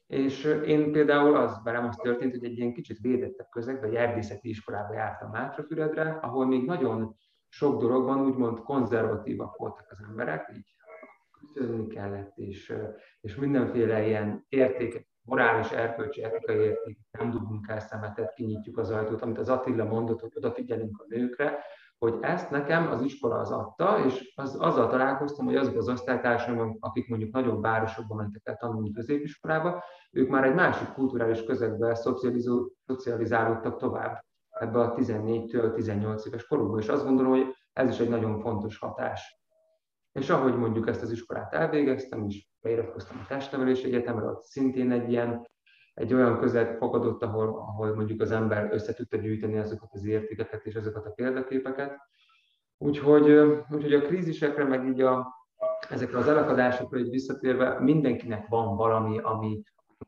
[0.07, 4.49] És én például az, velem az történt, hogy egy ilyen kicsit védettebb közegbe, egy erdészeti
[4.49, 7.15] iskolába jártam Mátrafüredre, ahol még nagyon
[7.49, 10.75] sok dologban úgymond konzervatívak voltak az emberek, így
[11.53, 12.73] köszönni kellett, és,
[13.21, 19.21] és mindenféle ilyen értékek, morális, erkölcsi, etikai érték, nem dugunk el szemetet, kinyitjuk az ajtót,
[19.21, 21.59] amit az Attila mondott, hogy odafigyelünk a nőkre,
[21.97, 26.77] hogy ezt nekem az iskola az adta, és az, azzal találkoztam, hogy azok az osztálytársaim,
[26.79, 31.95] akik mondjuk nagyobb városokban mentek el tanulni középiskolába, ők már egy másik kulturális közegbe
[32.85, 34.23] szocializálódtak tovább
[34.59, 38.77] ebbe a 14-től 18 éves korukba, és azt gondolom, hogy ez is egy nagyon fontos
[38.77, 39.41] hatás.
[40.11, 45.09] És ahogy mondjuk ezt az iskolát elvégeztem, és beiratkoztam a testnevelési egyetemre, ott szintén egy
[45.09, 45.47] ilyen
[45.99, 50.65] egy olyan közeg fogadott, ahol, ahol mondjuk az ember össze tudta gyűjteni azokat az értékeket
[50.65, 51.97] és azokat a példaképeket.
[52.77, 53.29] Úgyhogy,
[53.69, 55.27] úgyhogy a krízisekre, meg így a,
[55.89, 59.61] ezekre az elakadásokra egy visszatérve, mindenkinek van valami, ami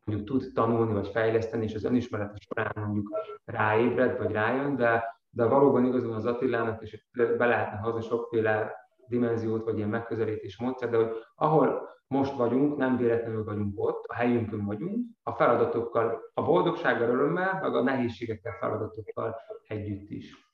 [0.06, 3.10] mondjuk tud tanulni vagy fejleszteni, és az önismerete során mondjuk
[3.46, 8.72] ráébred vagy rájön, de, de valóban igazán az Attilának, és be lehetne hozni sokféle
[9.08, 14.14] dimenziót, vagy ilyen megközelítés módszer, de hogy ahol most vagyunk, nem véletlenül vagyunk ott, a
[14.14, 19.36] helyünkön vagyunk, a feladatokkal, a boldogsággal, örömmel, meg a nehézségekkel, feladatokkal
[19.68, 20.50] együtt is.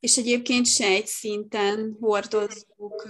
[0.00, 0.66] És egyébként
[1.04, 3.08] szinten hordozunk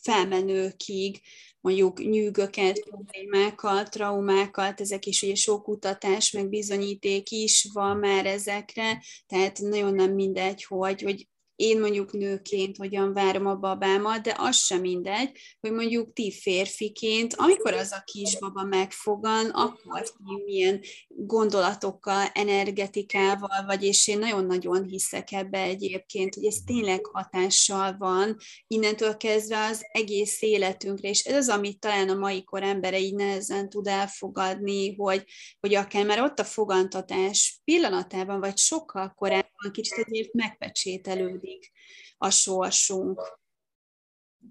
[0.00, 1.20] felmenőkig,
[1.66, 9.02] mondjuk nyűgöket, problémákat, traumákat, ezek is ugye sok kutatás, meg bizonyíték is van már ezekre,
[9.26, 14.56] tehát nagyon nem mindegy, hogy, hogy én mondjuk nőként hogyan várom a babámat, de az
[14.56, 22.26] sem mindegy, hogy mondjuk ti férfiként, amikor az a kisbaba megfogan, akkor ti milyen gondolatokkal,
[22.34, 29.64] energetikával, vagy és én nagyon-nagyon hiszek ebbe egyébként, hogy ez tényleg hatással van, innentől kezdve
[29.64, 33.86] az egész életünkre, és ez az, amit talán a mai kor embere így nehezen tud
[33.86, 35.24] elfogadni, hogy,
[35.60, 41.72] hogy akár már ott a fogantatás pillanatában, vagy sokkal korábban kicsit azért megpecsételődik
[42.18, 43.38] a sorsunk.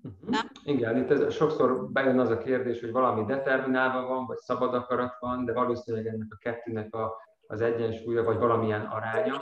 [0.04, 0.39] Uh-huh.
[0.63, 5.15] Igen, itt ez, sokszor bejön az a kérdés, hogy valami determinálva van, vagy szabad akarat
[5.20, 7.13] van, de valószínűleg ennek a kettőnek a,
[7.48, 9.41] az egyensúlya, vagy valamilyen aránya.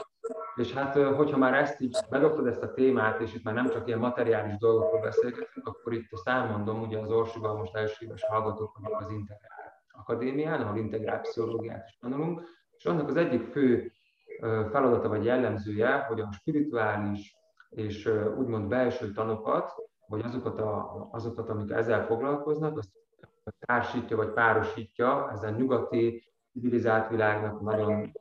[0.56, 3.86] És hát, hogyha már ezt így bedobtad ezt a témát, és itt már nem csak
[3.86, 8.78] ilyen materiális dolgokról beszélgetünk, akkor itt azt elmondom, ugye az Orsival most első éves hallgatók
[8.78, 12.42] vagyok az Integrál Akadémián, ahol integrált pszichológiát is tanulunk,
[12.76, 13.92] és annak az egyik fő
[14.40, 17.36] feladata vagy jellemzője, hogy a spirituális
[17.70, 19.72] és úgymond belső tanokat,
[20.06, 22.90] vagy azokat, a, azokat amik ezzel foglalkoznak, azt
[23.58, 28.12] társítja vagy párosítja ezen nyugati civilizált világnak nagyon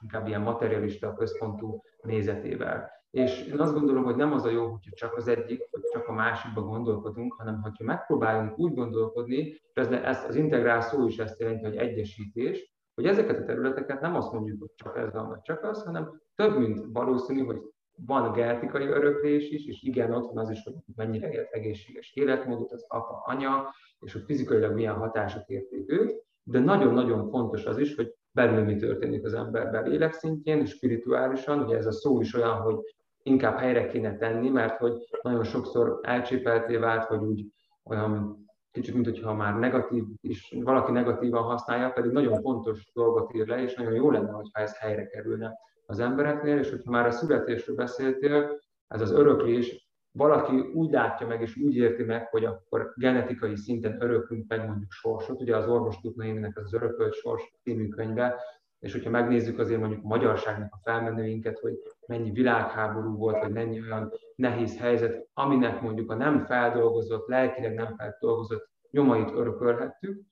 [0.00, 2.90] inkább ilyen materialista központú nézetével.
[3.10, 6.08] És én azt gondolom, hogy nem az a jó, hogyha csak az egyik, vagy csak
[6.08, 11.18] a másikba gondolkodunk, hanem hogyha megpróbálunk úgy gondolkodni, és ez, ez az integrál szó is
[11.18, 15.40] ezt jelenti, hogy egyesítés, hogy ezeket a területeket nem azt mondjuk, hogy csak ez van,
[15.42, 17.60] csak az, hanem több, mint valószínű, hogy
[17.96, 22.72] van genetikai öröklés is, és igen, ott van az is, hogy mennyire élt egészséges életmódot
[22.72, 27.94] az apa, anya, és hogy fizikailag milyen hatások érték őt, de nagyon-nagyon fontos az is,
[27.94, 32.60] hogy belül mi történik az emberben lélekszintjén, és spirituálisan, ugye ez a szó is olyan,
[32.60, 32.76] hogy
[33.22, 37.46] inkább helyre kéne tenni, mert hogy nagyon sokszor elcsépelté vált, vagy úgy
[37.84, 43.46] olyan kicsit, mint hogyha már negatív, és valaki negatívan használja, pedig nagyon fontos dolgot ír
[43.46, 47.10] le, és nagyon jó lenne, hogyha ez helyre kerülne az embereknél, és hogyha már a
[47.10, 48.58] születésről beszéltél,
[48.88, 54.02] ez az öröklés, valaki úgy látja meg, és úgy érti meg, hogy akkor genetikai szinten
[54.02, 55.40] öröklünk meg mondjuk sorsot.
[55.40, 58.40] Ugye az orvos Tutnaimnek az Örökölt Sors című könyve,
[58.78, 61.74] és hogyha megnézzük azért mondjuk a magyarságnak a felmenőinket, hogy
[62.06, 67.96] mennyi világháború volt, vagy mennyi olyan nehéz helyzet, aminek mondjuk a nem feldolgozott, lelkileg nem
[67.96, 70.22] feldolgozott nyomait örökölhettük,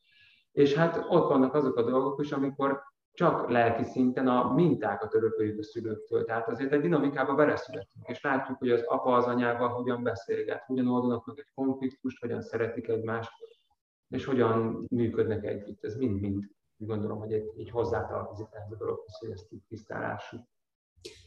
[0.53, 2.83] és hát ott vannak azok a dolgok is, amikor
[3.13, 6.25] csak lelki szinten a mintákat örököljük a szülőktől.
[6.25, 10.89] Tehát azért egy dinamikába beleszületünk, és látjuk, hogy az apa az anyával hogyan beszélget, hogyan
[10.89, 13.31] oldanak meg egy konfliktust, hogyan szeretik egymást,
[14.09, 15.85] és hogyan működnek együtt.
[15.85, 16.45] Ez mind-mind
[16.77, 19.63] gondolom, hogy egy, így hozzátartozik ehhez a dologhoz, hogy ezt így.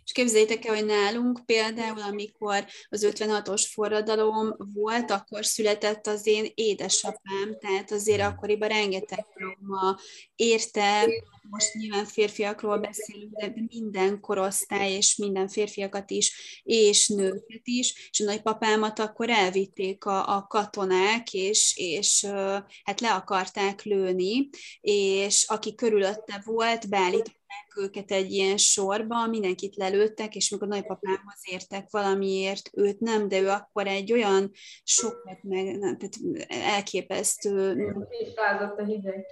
[0.05, 6.51] És képzeljétek el, hogy nálunk például, amikor az 56-os forradalom volt, akkor született az én
[6.53, 9.99] édesapám, tehát azért akkoriban rengeteg trauma
[10.35, 11.07] érte,
[11.49, 18.19] most nyilván férfiakról beszélünk, de minden korosztály, és minden férfiakat is, és nőket is, és
[18.19, 22.25] a nagypapámat akkor elvitték a, a katonák, és, és
[22.83, 24.49] hát le akarták lőni,
[24.81, 27.44] és aki körülötte volt, beállították
[27.75, 33.49] őket egy ilyen sorba, mindenkit lelőttek, és mikor nagypapámhoz értek valamiért, őt nem, de ő
[33.49, 34.51] akkor egy olyan
[34.83, 37.75] sokat meg, nem, tehát elképesztő
[38.77, 39.25] a hideg.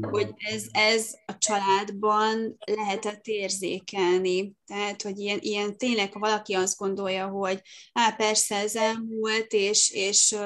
[0.00, 4.52] hogy ez, ez a családban lehetett érzékelni.
[4.66, 7.60] Tehát, hogy ilyen, ilyen tényleg, ha valaki azt gondolja, hogy
[7.92, 10.36] á, persze ez elmúlt, és, és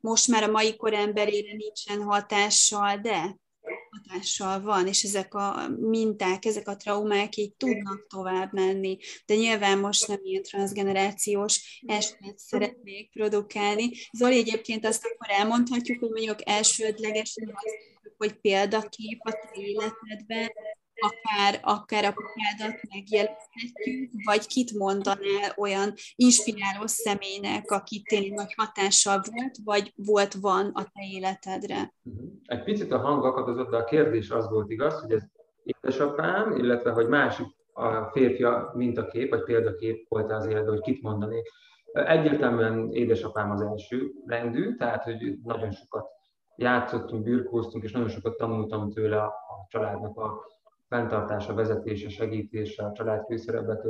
[0.00, 3.38] most már a mai kor emberére nincsen hatással, de
[3.90, 8.98] hatással van, és ezek a minták, ezek a traumák így tudnak tovább menni.
[9.26, 13.90] De nyilván most nem ilyen transgenerációs esetet szeretnék produkálni.
[14.12, 17.72] Zoli, egyébként azt akkor elmondhatjuk, hogy mondjuk elsődlegesen az,
[18.16, 20.52] hogy példakép a te életedben,
[21.08, 29.22] akár, akár a apukádat megjelenthetjük, vagy kit mondanál olyan inspiráló személynek, aki tényleg nagy hatással
[29.30, 31.94] volt, vagy volt, van a te életedre?
[32.02, 32.24] Mhm.
[32.44, 35.22] Egy picit a hang akadozott, de a kérdés az volt igaz, hogy ez
[35.62, 41.48] édesapám, illetve hogy másik a férfia mintakép, vagy példakép volt az életben, hogy kit mondanék.
[41.92, 46.08] Egyértelműen édesapám az első rendű, tehát hogy nagyon sokat
[46.56, 49.34] játszottunk, birkóztunk, és nagyon sokat tanultam tőle a
[49.68, 50.40] családnak a
[50.90, 53.82] fenntartása, vezetése, segítése, a család főszerep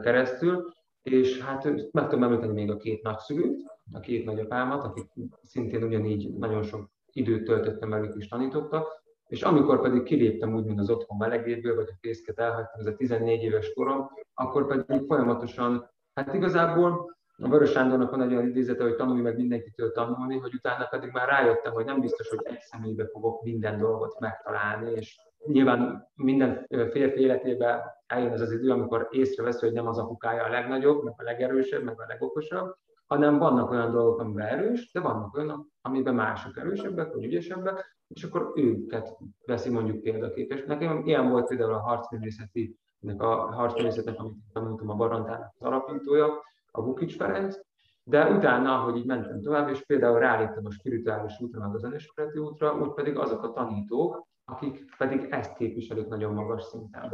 [0.00, 0.72] keresztül,
[1.02, 3.62] és hát meg tudom említeni még a két nagyszülőt,
[3.92, 5.10] a két nagyapámat, akik
[5.42, 10.90] szintén ugyanígy nagyon sok időt töltöttem velük és tanítottak, és amikor pedig kiléptem úgymond az
[10.90, 16.34] otthon melegéből, vagy a fészket elhagytam, ez a 14 éves korom, akkor pedig folyamatosan, hát
[16.34, 20.84] igazából a Vörös Sándornak van egy olyan idézete, hogy tanulj meg mindenkitől tanulni, hogy utána
[20.84, 25.16] pedig már rájöttem, hogy nem biztos, hogy egy személybe fogok minden dolgot megtalálni, és
[25.46, 30.50] nyilván minden férfi életében eljön ez az idő, amikor észrevesz, hogy nem az apukája a
[30.50, 32.76] legnagyobb, meg a legerősebb, meg a legokosabb,
[33.06, 38.24] hanem vannak olyan dolgok, amiben erős, de vannak olyanok, amiben mások erősebbek, vagy ügyesebbek, és
[38.24, 39.16] akkor őket
[39.46, 40.64] veszi mondjuk példaképes.
[40.64, 42.76] Nekem ilyen volt például a harcművészeti,
[43.16, 47.56] a harcművészetnek, amit tanultam a Barantának az alapítója, a Vukics Ferenc,
[48.04, 52.38] de utána, ahogy így mentem tovább, és például ráléptem a spirituális útra, meg az önismereti
[52.38, 57.12] útra, úgy pedig azok a tanítók, akik pedig ezt képviselik nagyon magas szinten.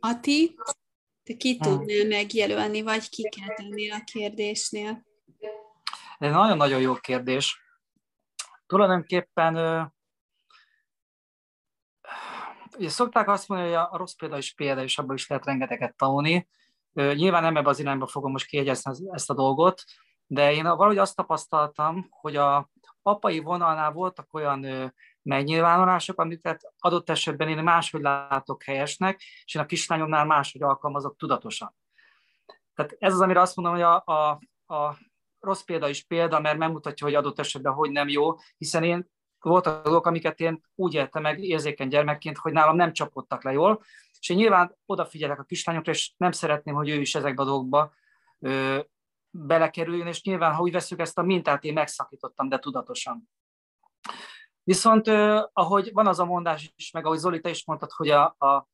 [0.00, 0.56] Ati,
[1.22, 1.62] te ki hm.
[1.62, 5.06] tudnál megjelölni, vagy ki kell tenni a kérdésnél?
[6.18, 7.62] Ez nagyon-nagyon jó kérdés.
[8.66, 9.54] Tulajdonképpen
[12.78, 15.96] ugye szokták azt mondani, hogy a rossz példa is példa, és abból is lehet rengeteget
[15.96, 16.48] tanulni.
[16.92, 19.84] Nyilván nem ebbe az irányba fogom most kiegyezni ezt a dolgot,
[20.26, 22.70] de én valahogy azt tapasztaltam, hogy a
[23.02, 24.92] apai vonalnál voltak olyan
[25.28, 31.74] megnyilvánulások, amit adott esetben én máshogy látok helyesnek, és én a kislányomnál máshogy alkalmazok tudatosan.
[32.74, 34.40] Tehát ez az, amire azt mondom, hogy a, a,
[34.74, 34.98] a
[35.40, 39.10] rossz példa is példa, mert megmutatja, hogy adott esetben hogy nem jó, hiszen én
[39.40, 43.82] voltak dolgok, amiket én úgy éltem meg érzékeny gyermekként, hogy nálam nem csapottak le jól,
[44.20, 47.92] és én nyilván odafigyelek a kislányokra, és nem szeretném, hogy ő is ezekbe a dolgokba
[48.38, 48.80] ö,
[49.30, 53.28] belekerüljön, és nyilván, ha úgy veszük ezt a mintát, én megszakítottam, de tudatosan.
[54.68, 55.08] Viszont
[55.52, 58.68] ahogy van az a mondás is, meg ahogy Zoli, te is mondtad, hogy a, a,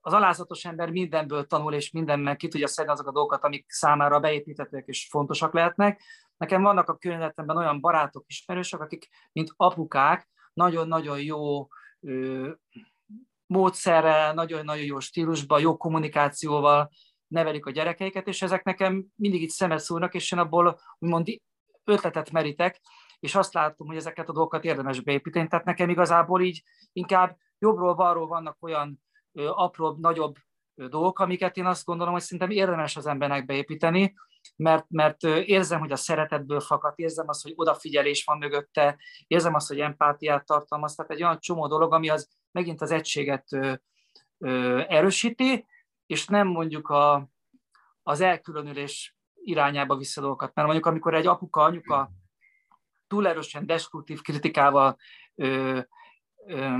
[0.00, 4.20] az alázatos ember mindenből tanul, és mindenben ki tudja szedni azok a dolgokat, amik számára
[4.20, 6.02] beépíthetőek és fontosak lehetnek.
[6.36, 11.68] Nekem vannak a környezetemben olyan barátok, ismerősök, akik, mint apukák, nagyon-nagyon jó
[12.00, 12.50] ö,
[13.46, 16.90] módszerrel, nagyon-nagyon jó stílusban, jó kommunikációval
[17.26, 21.28] nevelik a gyerekeiket, és ezek nekem mindig itt szemet szúrnak, és én abból úgymond
[21.84, 22.80] ötletet merítek,
[23.20, 25.48] és azt látom, hogy ezeket a dolgokat érdemes beépíteni.
[25.48, 26.62] Tehát nekem igazából így
[26.92, 29.02] inkább jobbról-balról vannak olyan
[29.32, 30.36] apróbb, nagyobb
[30.74, 34.14] dolgok, amiket én azt gondolom, hogy szerintem érdemes az embernek beépíteni,
[34.56, 38.96] mert, mert érzem, hogy a szeretetből fakad, érzem azt, hogy odafigyelés van mögötte,
[39.26, 43.52] érzem azt, hogy empátiát tartalmaz, tehát egy olyan csomó dolog, ami az megint az egységet
[43.52, 43.74] ö,
[44.38, 45.66] ö, erősíti,
[46.06, 47.28] és nem mondjuk a,
[48.02, 50.54] az elkülönülés irányába vissza dolgokat.
[50.54, 52.10] Mert mondjuk amikor egy apuka, anyuka
[53.10, 54.96] túl erősen destruktív kritikával
[55.34, 55.80] ö,
[56.46, 56.76] ö,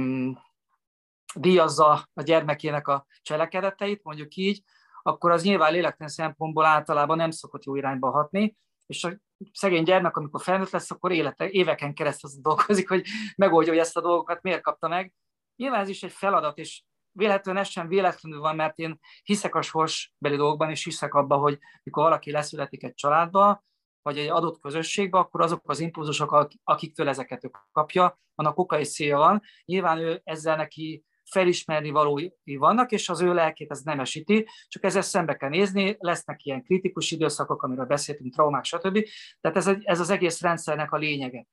[1.34, 4.62] díjazza a gyermekének a cselekedeteit, mondjuk így,
[5.02, 8.56] akkor az nyilván lélektelen szempontból általában nem szokott jó irányba hatni,
[8.86, 9.12] és a
[9.52, 13.06] szegény gyermek, amikor felnőtt lesz, akkor élete, éveken keresztül dolgozik, hogy
[13.36, 15.12] megoldja, hogy ezt a dolgokat miért kapta meg.
[15.56, 19.62] Nyilván ez is egy feladat, és véletlenül ez sem véletlenül van, mert én hiszek a
[19.62, 23.64] sorsbeli dolgokban, és hiszek abban, hogy mikor valaki leszületik egy családba,
[24.02, 28.92] vagy egy adott közösségbe, akkor azok az impulzusok, akiktől ezeket ő kapja, annak oka és
[28.92, 29.42] célja van.
[29.64, 35.02] Nyilván ő ezzel neki felismerni valói vannak, és az ő lelkét ez nemesíti, csak ezzel
[35.02, 39.06] szembe kell nézni, lesznek ilyen kritikus időszakok, amiről beszéltünk, traumák, stb.
[39.40, 41.46] Tehát ez, ez az egész rendszernek a lényege.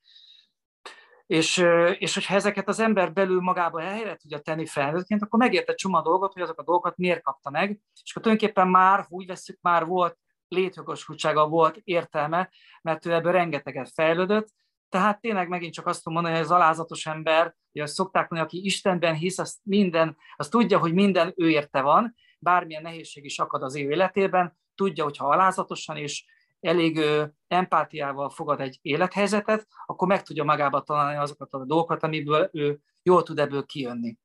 [1.25, 1.57] És,
[1.97, 6.01] és hogyha ezeket az ember belül magába helyre tudja tenni felnőttként, akkor megért egy csomó
[6.01, 9.85] dolgot, hogy azok a dolgokat miért kapta meg, és akkor tulajdonképpen már, úgy veszük, már
[9.85, 10.17] volt
[10.47, 12.49] létjogosultsága, volt értelme,
[12.81, 14.47] mert ő ebből rengeteget fejlődött,
[14.89, 18.51] tehát tényleg megint csak azt tudom mondani, hogy az alázatos ember, hogy azt szokták mondani,
[18.51, 23.39] aki Istenben hisz, az minden, az tudja, hogy minden ő érte van, bármilyen nehézség is
[23.39, 26.25] akad az ő életében, tudja, hogy ha alázatosan és
[26.59, 27.01] elég
[27.47, 33.23] empátiával fogad egy élethelyzetet, akkor meg tudja magába találni azokat a dolgokat, amiből ő jól
[33.23, 34.17] tud ebből kijönni.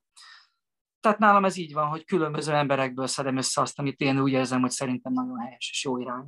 [1.03, 4.61] Tehát nálam ez így van, hogy különböző emberekből szedem össze azt, amit én úgy érzem,
[4.61, 6.26] hogy szerintem nagyon helyes és jó irány.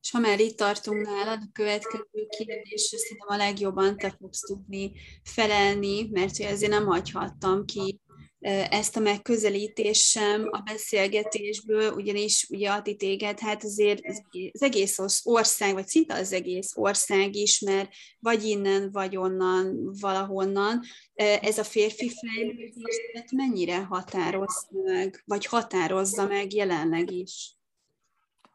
[0.00, 2.06] És ha már itt tartunk nálad, a következő
[2.36, 4.92] kérdésre szerintem a legjobban te fogsz tudni
[5.22, 7.91] felelni, mert ezért nem hagyhattam ki
[8.70, 14.00] ezt a megközelítést sem a beszélgetésből, ugyanis ugye Ati téged, hát azért
[14.52, 17.88] az egész ország, vagy szinte az egész ország ismer,
[18.18, 20.80] vagy innen, vagy onnan, valahonnan.
[21.14, 22.74] Ez a férfi fejlődés
[23.36, 27.56] mennyire határoz meg, vagy határozza meg jelenleg is?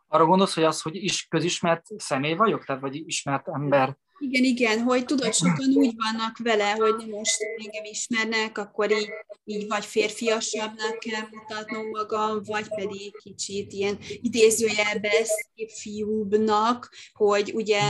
[0.08, 4.80] Arra gondolsz, hogy az, hogy is közismert személy vagyok, tehát vagy ismert ember igen, igen,
[4.80, 9.09] hogy tudod, sokan úgy vannak vele, hogy most engem ismernek, akkor így,
[9.45, 17.82] így vagy férfiasabbnak kell mutatnom magam, vagy pedig kicsit ilyen idézőjelbe szép fiúbbnak, hogy ugye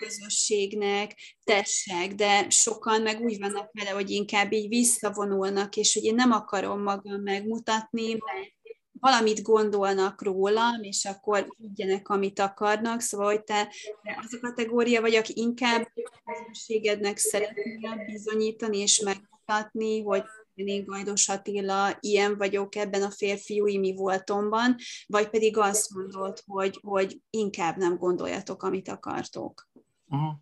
[0.00, 6.14] közösségnek tessek, de sokan meg úgy vannak vele, hogy inkább így visszavonulnak, és hogy én
[6.14, 8.61] nem akarom magam megmutatni, mert
[9.02, 13.68] valamit gondolnak rólam, és akkor higgyenek, amit akarnak, szóval, hogy te,
[14.02, 15.88] te az a kategória vagy, aki inkább
[16.24, 20.22] közönségednek szeretnél bizonyítani és megmutatni, hogy
[20.54, 24.76] én Gajdos Attila, ilyen vagyok ebben a férfiúi mi voltomban,
[25.06, 29.68] vagy pedig azt mondod, hogy, hogy inkább nem gondoljatok, amit akartok.
[30.08, 30.32] Uh-huh.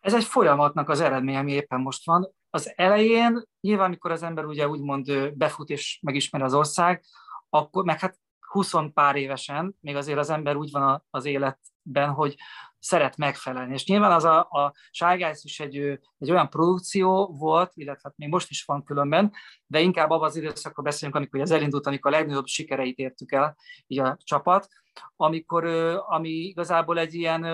[0.00, 2.34] Ez egy folyamatnak az eredménye, ami éppen most van.
[2.50, 7.04] Az elején, nyilván, amikor az ember ugye úgymond befut és megismer az ország,
[7.50, 12.36] akkor, meg hát 20 pár évesen, még azért az ember úgy van az életben, hogy
[12.78, 13.72] szeret megfelelni.
[13.72, 15.76] És nyilván az a, a Ságász is egy,
[16.18, 19.32] egy olyan produkció volt, illetve hát még most is van különben,
[19.66, 23.56] de inkább abban az időszakban beszélünk, amikor az elindult, amikor a legnagyobb sikereit értük el,
[23.86, 24.68] így a csapat,
[25.16, 25.64] amikor,
[26.08, 27.44] ami igazából egy ilyen,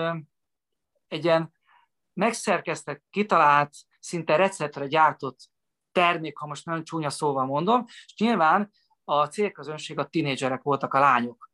[1.07, 1.51] egy ilyen
[2.13, 5.39] megszerkesztett, kitalált, szinte receptre gyártott
[5.91, 8.71] termék, ha most nagyon csúnya szóval mondom, és nyilván
[9.09, 11.49] a célközönség a tinédzserek voltak a lányok.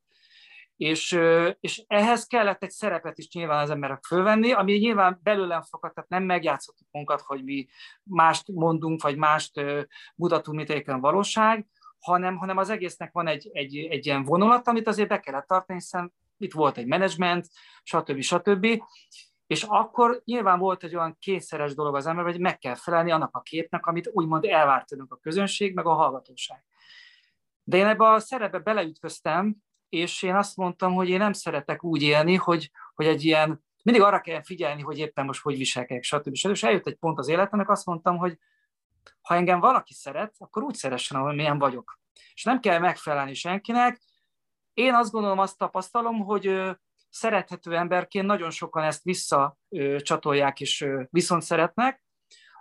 [0.78, 1.20] És,
[1.60, 6.10] és ehhez kellett egy szerepet is nyilván az emberek fölvenni, ami nyilván belőlem fokat, tehát
[6.10, 7.66] nem megjátszottuk munkat, hogy mi
[8.04, 9.62] mást mondunk, vagy mást
[10.16, 11.68] mutatunk, mint egyébként valóság,
[12.00, 15.80] hanem, hanem az egésznek van egy, egy, egy ilyen vonulat, amit azért be kellett tartani,
[15.80, 17.48] hiszen itt volt egy menedzsment,
[17.84, 18.22] stb.
[18.22, 18.68] stb.
[19.48, 23.36] És akkor nyilván volt egy olyan kényszeres dolog az ember, hogy meg kell felelni annak
[23.36, 26.64] a képnek, amit úgymond elvárt a közönség, meg a hallgatóság.
[27.64, 29.56] De én ebbe a szerepbe beleütköztem,
[29.90, 34.04] és én azt mondtam, hogy én nem szeretek úgy élni, hogy, hogy egy ilyen, mindig
[34.04, 36.36] arra kell figyelni, hogy éppen most hogy viselkedek, stb.
[36.36, 36.52] stb.
[36.52, 38.38] És eljött egy pont az életemnek, azt mondtam, hogy
[39.22, 42.00] ha engem valaki szeret, akkor úgy szeressen, ahol milyen vagyok.
[42.34, 44.02] És nem kell megfelelni senkinek.
[44.74, 46.76] Én azt gondolom, azt tapasztalom, hogy
[47.10, 52.04] szerethető emberként nagyon sokan ezt visszacsatolják és viszont szeretnek.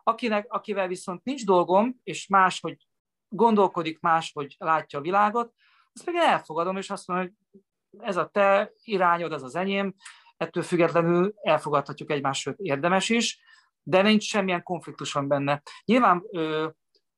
[0.02, 2.86] Akinek, akivel viszont nincs dolgom, és más, hogy
[3.32, 5.54] gondolkodik máshogy látja a világot,
[5.92, 7.60] azt meg elfogadom, és azt mondom, hogy
[8.00, 9.94] ez a te irányod, ez az enyém,
[10.36, 13.40] ettől függetlenül elfogadhatjuk egymást, sőt érdemes is,
[13.82, 15.62] de nincs semmilyen konfliktuson benne.
[15.84, 16.22] Nyilván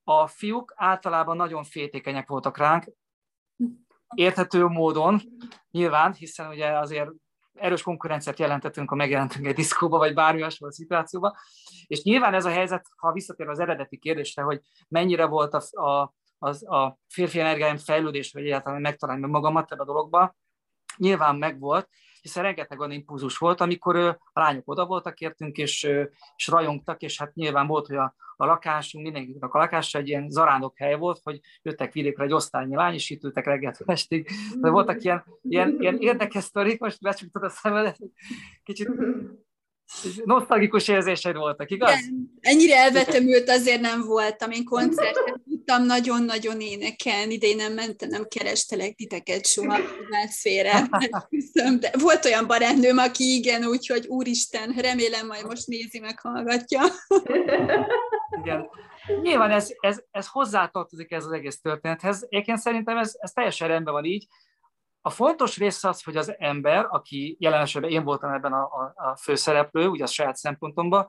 [0.05, 2.85] a fiúk általában nagyon féltékenyek voltak ránk,
[4.15, 5.21] érthető módon,
[5.71, 7.11] nyilván, hiszen ugye azért
[7.55, 11.37] erős konkurenciát jelentettünk, ha megjelentünk egy diszkóba, vagy bármi hasonló szituációba.
[11.87, 16.15] És nyilván ez a helyzet, ha visszatér az eredeti kérdésre, hogy mennyire volt a, a,
[16.39, 20.37] az, a férfi energiáim fejlődés, vagy egyáltalán megtalálni magamat ebbe a dologba,
[20.97, 21.89] nyilván megvolt,
[22.25, 25.89] hiszen rengeteg olyan impulzus volt, amikor a lányok oda voltak értünk, és,
[26.37, 30.31] és rajongtak, és hát nyilván volt, hogy a, a lakásunk, mindenkinek a lakása egy ilyen
[30.31, 34.31] zarándok hely volt, hogy jöttek vidékre egy osztálynyi lány, és itt ültek reggelt estig.
[34.61, 37.99] De voltak ilyen, ilyen, ilyen érdekes sztorik, most becsuktad a szemedet,
[38.63, 38.91] kicsit
[40.25, 41.91] Nosztalgikus érzéseid voltak, igaz?
[41.91, 44.51] Igen, ennyire elvetemült azért nem voltam.
[44.51, 49.79] Én koncerten tudtam nagyon-nagyon énekelni, de én nem mentem, nem kerestelek titeket soha
[50.31, 50.89] félre.
[51.81, 56.81] De volt olyan barátnőm, aki igen, úgyhogy úristen, remélem majd most nézi, meg hallgatja.
[58.43, 58.67] Igen.
[59.23, 62.27] Nyilván ez, ez, ez hozzátartozik ez az egész történethez.
[62.29, 64.27] Én szerintem ez, ez teljesen rendben van így.
[65.07, 68.93] A fontos része az, hogy az ember, aki jelen esetben én voltam ebben a, a,
[68.97, 71.09] a főszereplő, ugye a saját szempontomban,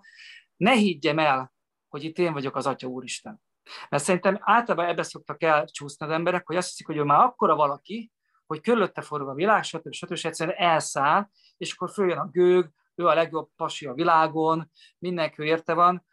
[0.55, 1.53] ne higgyem el,
[1.87, 3.41] hogy itt én vagyok az Atya Úristen.
[3.89, 7.55] Mert szerintem általában ebbe szoktak elcsúszni az emberek, hogy azt hiszik, hogy ő már akkora
[7.55, 8.11] valaki,
[8.45, 9.93] hogy körülötte forog a világ, stb.
[9.93, 10.11] stb.
[10.11, 15.43] és egyszerűen elszáll, és akkor följön a gőg, ő a legjobb pasi a világon, mindenki
[15.43, 16.05] érte van,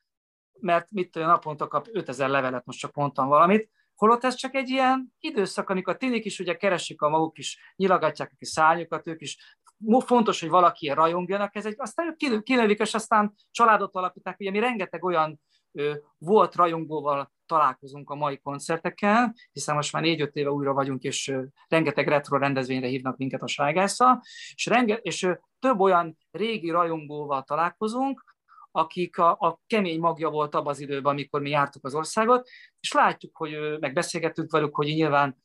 [0.61, 3.71] mert mit tudom, naponta kap 5000 levelet, most csak mondtam valamit,
[4.03, 7.73] holott ez csak egy ilyen időszak, amikor a tinik is ugye keresik a maguk is,
[7.77, 9.59] nyilagatják a kis szárnyukat, ők is.
[9.99, 14.59] Fontos, hogy valaki rajongjanak, ez egy, aztán ők kinövik, és aztán családot alapíták, ugye mi
[14.59, 15.41] rengeteg olyan
[15.73, 21.29] ö, volt rajongóval találkozunk a mai koncerteken, hiszen most már négy-öt éve újra vagyunk, és
[21.29, 24.21] ö, rengeteg retro rendezvényre hívnak minket a Svágásszal,
[24.55, 28.32] és, renge, és ö, több olyan régi rajongóval találkozunk,
[28.73, 32.49] akik a, a kemény magja volt abban az időben, amikor mi jártuk az országot,
[32.81, 35.43] és látjuk, hogy meg beszélgettünk velük, hogy nyilván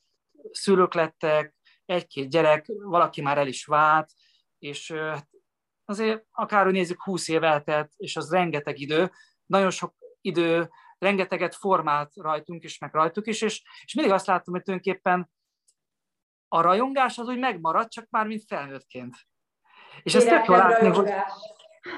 [0.51, 1.55] szülők lettek,
[1.85, 4.11] egy-két gyerek, valaki már el is vált,
[4.59, 5.29] és hát
[5.85, 9.11] azért akárhogy nézzük, 20 év eltelt, és az rengeteg idő,
[9.45, 14.53] nagyon sok idő, rengeteget formált rajtunk is, meg rajtuk is, és, és mindig azt látom,
[14.53, 15.29] hogy tulajdonképpen
[16.47, 19.15] a rajongás az úgy megmarad, csak már mint felnőttként.
[20.03, 21.09] És ezt tök látni, hogy...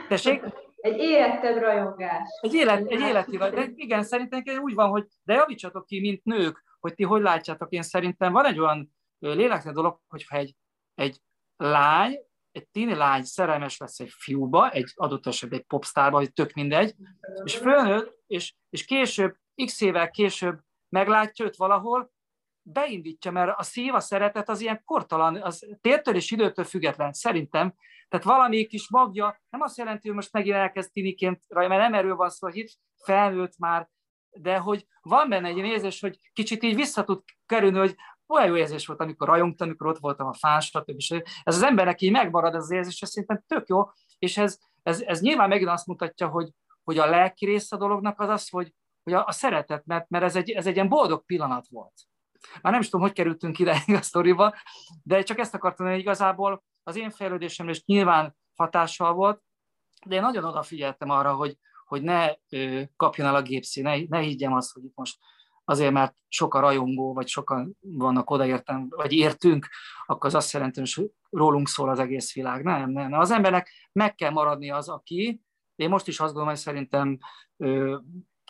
[0.08, 0.42] Tessék?
[0.82, 2.28] Egy életebb rajongás.
[2.42, 6.64] Egy, élet, egy életi de igen, szerintem úgy van, hogy de javítsatok ki, mint nők,
[6.80, 7.72] hogy ti hogy látjátok.
[7.72, 10.56] Én szerintem van egy olyan léleknek dolog, hogyha egy,
[10.96, 11.22] egy
[11.58, 12.20] lány,
[12.52, 16.96] egy tini lány szerelmes lesz egy fiúba, egy adott esetben egy popstárba, vagy tök mindegy,
[17.44, 20.60] és fölnőtt, és, és később, x évvel később
[20.90, 22.12] meglátja őt valahol,
[22.72, 27.74] beindítja, mert a szív, a szeretet az ilyen kortalan, az tértől és időtől független, szerintem.
[28.08, 32.16] Tehát valami kis magja, nem azt jelenti, hogy most megint elkezd tiniként, mert nem erről
[32.16, 33.90] van szó, hogy felnőtt már,
[34.30, 37.96] de hogy van benne egy érzés, hogy kicsit így vissza tud kerülni, hogy
[38.28, 41.02] olyan jó érzés volt, amikor rajongtam, amikor ott voltam a fán, stb.
[41.44, 43.84] Ez az embernek így megmarad az érzés, ez szerintem tök jó,
[44.20, 46.50] és ez, ez, ez nyilván megint azt mutatja, hogy,
[46.84, 50.24] hogy a lelki része a dolognak az az, hogy, hogy a, a szeretet, mert, mert
[50.24, 51.94] ez, egy, ez egy ilyen boldog pillanat volt.
[52.62, 54.56] Már nem is tudom, hogy kerültünk ide a sztoriba,
[55.04, 59.42] de csak ezt akartam, hogy igazából az én fejlődésemre is nyilván hatással volt,
[60.06, 64.20] de én nagyon odafigyeltem arra, hogy, hogy ne ö, kapjon el a gépszín, ne, ne
[64.20, 65.18] higgyem azt, hogy itt most
[65.66, 69.68] azért, mert sok a rajongó, vagy sokan vannak odaértem, vagy értünk,
[70.06, 72.64] akkor az azt jelenti, hogy rólunk szól az egész világ.
[72.64, 73.14] Nem, nem.
[73.14, 75.42] Az embernek meg kell maradni az, aki,
[75.76, 77.18] én most is azt gondolom, hogy szerintem
[77.58, 77.98] ö,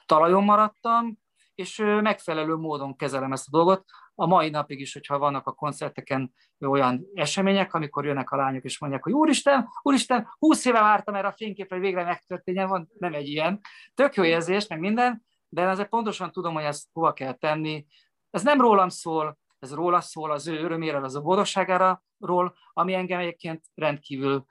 [0.06, 1.20] talajon maradtam,
[1.60, 3.86] és megfelelő módon kezelem ezt a dolgot.
[4.16, 8.80] A mai napig is, hogyha vannak a koncerteken olyan események, amikor jönnek a lányok és
[8.80, 13.14] mondják, hogy úristen, úristen, húsz éve vártam erre a fényképre, hogy végre megtörténjen, van nem
[13.14, 13.60] egy ilyen.
[13.94, 17.86] Tök jó érzés, meg minden, de azért pontosan tudom, hogy ezt hova kell tenni.
[18.30, 22.94] Ez nem rólam szól, ez róla szól, az ő örömére, az a boldogságára ról, ami
[22.94, 24.46] engem egyébként rendkívül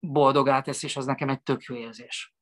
[0.00, 2.33] boldogá tesz, és az nekem egy tök jó érzés.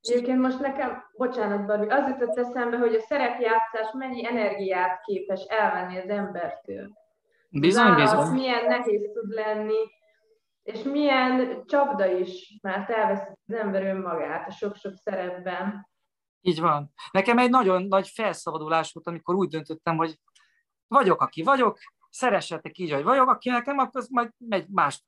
[0.00, 5.98] Egyébként most nekem, bocsánat, Barbi, az jutott eszembe, hogy a szerepjátszás mennyi energiát képes elvenni
[5.98, 6.90] az embertől.
[7.48, 8.32] Bizony, az bizony.
[8.32, 9.94] milyen nehéz tud lenni,
[10.62, 15.88] és milyen csapda is, mert elveszi az ember önmagát a sok-sok szerepben.
[16.40, 16.92] Így van.
[17.10, 20.18] Nekem egy nagyon nagy felszabadulás volt, amikor úgy döntöttem, hogy
[20.86, 21.78] vagyok, aki vagyok,
[22.10, 25.04] szeressetek így, hogy vagyok, aki nekem, akkor majd megy más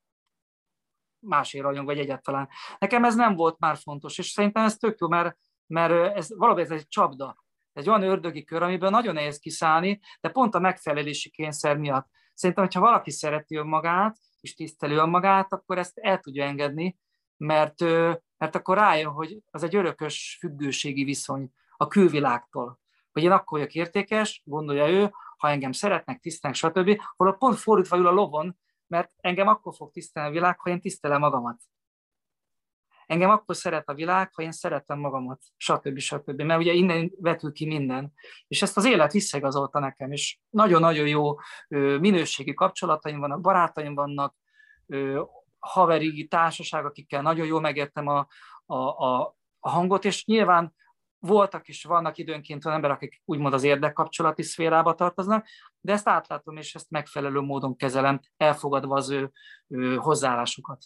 [1.19, 2.49] másért rajong, vagy egyáltalán.
[2.77, 6.63] Nekem ez nem volt már fontos, és szerintem ez tök jó, mert, mert ez valóban
[6.63, 7.43] ez egy csapda.
[7.73, 12.07] Egy olyan ördögi kör, amiből nagyon nehéz kiszállni, de pont a megfelelési kényszer miatt.
[12.33, 16.97] Szerintem, hogyha valaki szereti önmagát, és tiszteli önmagát, akkor ezt el tudja engedni,
[17.37, 17.79] mert,
[18.37, 22.79] mert akkor rájön, hogy az egy örökös függőségi viszony a külvilágtól.
[23.11, 27.01] Hogy én akkor vagyok értékes, gondolja ő, ha engem szeretnek, tisztelnek, stb.
[27.15, 28.57] Holott pont fordítva ül a lovon,
[28.89, 31.61] mert engem akkor fog tisztelni a világ, ha én tisztelem magamat.
[33.05, 35.97] Engem akkor szeret a világ, ha én szeretem magamat, stb.
[35.97, 36.41] stb.
[36.41, 38.13] Mert ugye innen vetül ki minden.
[38.47, 41.35] És ezt az élet visszaigazolta nekem, és nagyon-nagyon jó
[41.99, 44.35] minőségi kapcsolataim vannak, barátaim vannak,
[45.59, 48.27] haveri társaság, akikkel nagyon jól megértem a,
[48.65, 50.73] a, a, a hangot, és nyilván
[51.19, 55.47] voltak és vannak időnként olyan emberek, akik úgymond az érdekkapcsolati szférába tartoznak,
[55.81, 59.31] de ezt átlátom, és ezt megfelelő módon kezelem, elfogadva az ő,
[59.67, 60.83] ő hozzáállásukat.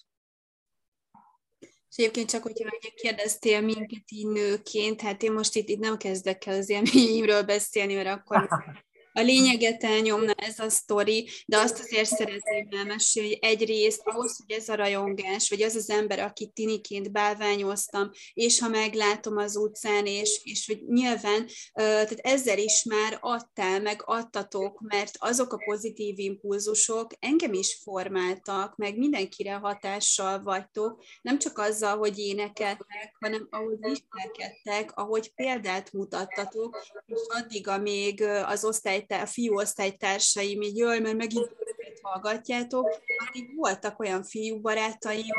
[1.59, 6.45] És egyébként csak, hogyha kérdeztél minket így nőként, hát én most itt, itt nem kezdek
[6.45, 8.47] el az élményeimről beszélni, mert akkor
[9.13, 14.55] a lényeget elnyomna ez a sztori, de azt azért szeretném elmesélni, hogy egyrészt ahhoz, hogy
[14.55, 20.05] ez a rajongás, vagy az az ember, akit tiniként bálványoztam, és ha meglátom az utcán,
[20.05, 26.19] és, és hogy nyilván, tehát ezzel is már adtál, meg adtatok, mert azok a pozitív
[26.19, 33.77] impulzusok engem is formáltak, meg mindenkire hatással vagytok, nem csak azzal, hogy énekeltek, hanem ahogy
[33.79, 38.63] viselkedtek, ahogy példát mutattatok, és addig, amíg az
[39.03, 41.55] osztálytár, fiú osztálytársaim így jól, mert megint
[42.01, 45.35] hallgatjátok, addig voltak olyan fiú barátaim,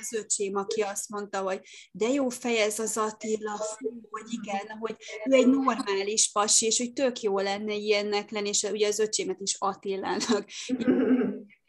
[0.00, 1.60] az öcsém, aki azt mondta, hogy
[1.92, 6.92] de jó fejez az Attila, fú, hogy igen, hogy ő egy normális pasi, és hogy
[6.92, 10.44] tök jó lenne ilyennek lenni, és ugye az öcsémet is Attilának.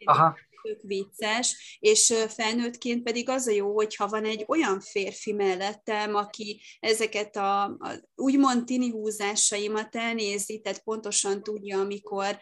[0.04, 6.14] Aha tök vicces, és felnőttként pedig az a jó, hogyha van egy olyan férfi mellettem,
[6.14, 12.38] aki ezeket a, a úgymond tini húzásaimat elnézi, tehát pontosan tudja, amikor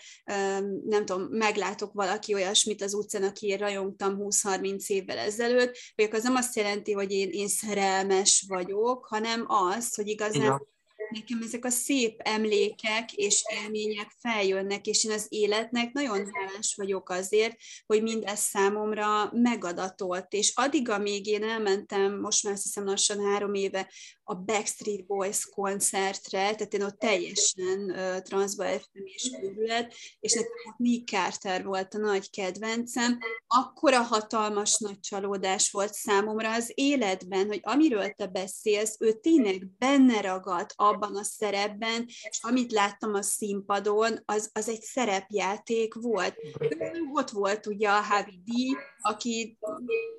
[0.85, 6.23] nem tudom, meglátok valaki olyasmit az utcán, aki én rajongtam 20-30 évvel ezelőtt, vagy az
[6.23, 10.75] nem azt jelenti, hogy én, én szerelmes vagyok, hanem az, hogy igazán ja
[11.11, 17.09] nekem ezek a szép emlékek és élmények feljönnek, és én az életnek nagyon hálás vagyok
[17.09, 23.25] azért, hogy mindez számomra megadatott, és addig, amíg én elmentem, most már azt hiszem lassan
[23.25, 23.93] három éve,
[24.29, 30.79] a Backstreet Boys koncertre, tehát én ott teljesen uh, transzba és körület, és nekem ott
[30.79, 37.61] Nick Carter volt a nagy kedvencem, akkora hatalmas nagy csalódás volt számomra az életben, hogy
[37.63, 44.23] amiről te beszélsz, ő tényleg benne ragadt abban a szerepben, és amit láttam a színpadon,
[44.25, 46.35] az, az egy szerepjáték volt.
[46.59, 48.53] Ő ott volt ugye a Havi D,
[49.01, 49.59] aki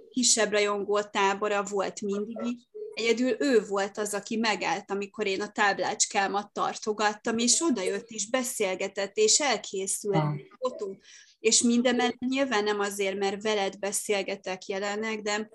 [0.09, 2.67] kisebb rajongó tábora volt mindig
[2.97, 9.15] Egyedül ő volt az, aki megállt, amikor én a táblácskámat tartogattam, és odajött is, beszélgetett,
[9.15, 10.97] és elkészült a fotó.
[11.39, 15.49] És mindemellett nyilván nem azért, mert veled beszélgetek jelenek, de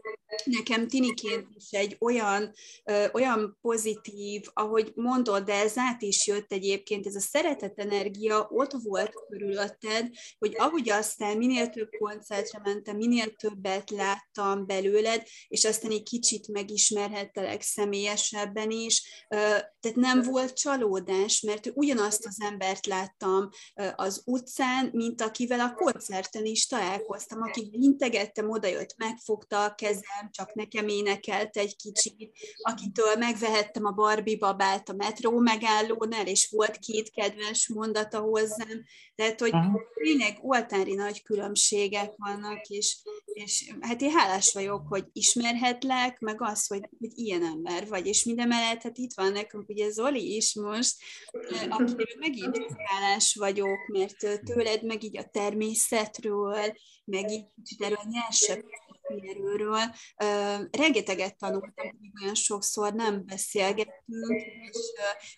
[0.45, 2.53] nekem tiniként is egy olyan,
[2.85, 8.49] ö, olyan pozitív, ahogy mondod, de ez át is jött egyébként, ez a szeretet energia
[8.51, 15.65] ott volt körülötted, hogy ahogy aztán minél több koncertre mentem, minél többet láttam belőled, és
[15.65, 19.37] aztán egy kicsit megismerhettelek személyesebben is, ö,
[19.81, 25.75] tehát nem volt csalódás, mert ugyanazt az embert láttam ö, az utcán, mint akivel a
[25.75, 32.33] koncerten is találkoztam, aki integettem, odajött, megfogta a kezem, nem csak nekem énekelt egy kicsit,
[32.63, 39.41] akitől megvehettem a Barbie babát a metró megállónál, és volt két kedves mondata hozzám, tehát,
[39.41, 39.53] hogy
[39.95, 46.67] tényleg oltári nagy különbségek vannak, és, és hát én hálás vagyok, hogy ismerhetlek, meg az,
[46.67, 50.55] hogy, hogy ilyen ember vagy, és minden mellett, hát itt van nekünk ugye Zoli is
[50.55, 50.97] most,
[51.69, 56.73] akiről megint hálás vagyok, mert tőled meg így a természetről,
[57.05, 58.65] meg így kicsit erről a nyersebb
[59.09, 59.95] erőről.
[60.71, 64.79] Rengeteget tanultam, olyan sokszor nem beszélgettünk, és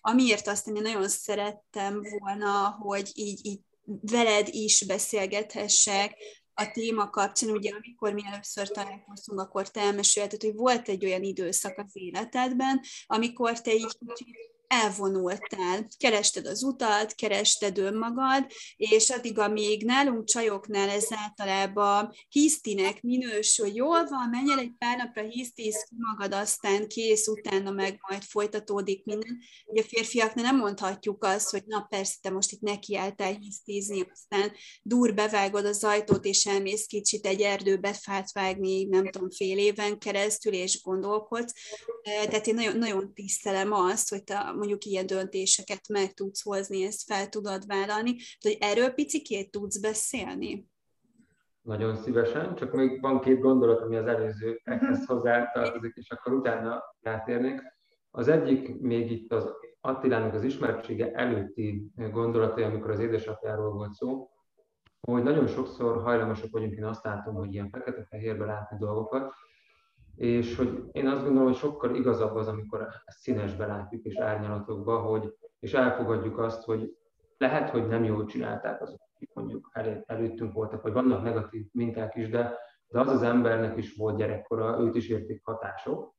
[0.00, 3.60] amiért azt én nagyon szerettem volna, hogy így, így
[4.00, 6.16] veled is beszélgethessek,
[6.56, 11.22] a téma kapcsán, ugye amikor mi először találkoztunk, akkor te elmesélted, hogy volt egy olyan
[11.22, 18.46] időszak az életedben, amikor te így kicsit elvonultál, kerested az utat, kerested önmagad,
[18.76, 24.96] és addig, amíg nálunk csajoknál ez általában hisztinek minősül, jól van, menj el egy pár
[24.96, 29.38] napra hisztisz magad, aztán kész, utána meg majd folytatódik minden.
[29.66, 34.52] Ugye a férfiaknál nem mondhatjuk azt, hogy na persze, te most itt nekiálltál hisztizni, aztán
[34.82, 39.98] dur bevágod az ajtót, és elmész kicsit egy erdőbe fát vágni, nem tudom, fél éven
[39.98, 41.52] keresztül, és gondolkodsz.
[42.02, 47.02] Tehát én nagyon, nagyon tisztelem azt, hogy te mondjuk ilyen döntéseket meg tudsz hozni, ezt
[47.02, 50.66] fel tudod vállalni, de hogy erről picikét tudsz beszélni?
[51.62, 55.07] Nagyon szívesen, csak még van két gondolat, ami az előzőekhez mhm.
[55.07, 57.62] hozzátartozik, és akkor utána rátérnék.
[58.11, 59.48] Az egyik még itt az
[59.80, 64.30] Attilának az ismertsége előtti gondolatai, amikor az édesapjáról volt szó,
[65.00, 69.34] hogy nagyon sokszor hajlamosak vagyunk, én azt látom, hogy ilyen fekete-fehérbe látni dolgokat,
[70.16, 74.98] és hogy én azt gondolom, hogy sokkal igazabb az, amikor ezt színesbe látjuk és árnyalatokba,
[74.98, 76.96] hogy, és elfogadjuk azt, hogy
[77.36, 82.14] lehet, hogy nem jól csinálták azok, akik mondjuk elő, előttünk voltak, vagy vannak negatív minták
[82.14, 82.58] is, de,
[82.88, 86.14] de az az embernek is volt gyerekkora, őt is érték hatások,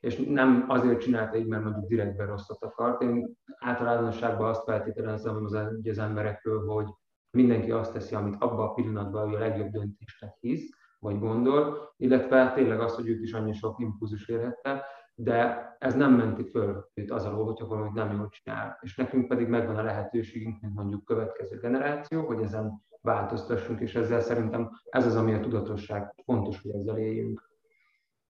[0.00, 3.02] és nem azért csinálta így, mert mondjuk direktben rosszat akart.
[3.02, 5.52] Én általánosságban azt feltételezem az,
[5.88, 6.86] az emberekről, hogy
[7.30, 10.68] mindenki azt teszi, amit abban a pillanatban ő a legjobb döntésnek hisz,
[11.00, 14.84] vagy gondol, illetve tényleg az, hogy őt is annyi sok impulzus érhette,
[15.14, 18.78] de ez nem menti föl itt az alól, hogyha valamit nem jól csinál.
[18.80, 24.20] És nekünk pedig megvan a lehetőségünk, mint mondjuk következő generáció, hogy ezen változtassunk, és ezzel
[24.20, 27.50] szerintem ez az, ami a tudatosság, fontos, hogy ezzel éljünk.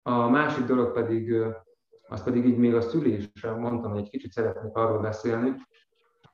[0.02, 1.34] A másik dolog pedig,
[2.08, 5.54] az pedig így még a szülésre mondtam, hogy egy kicsit szeretnék arról beszélni.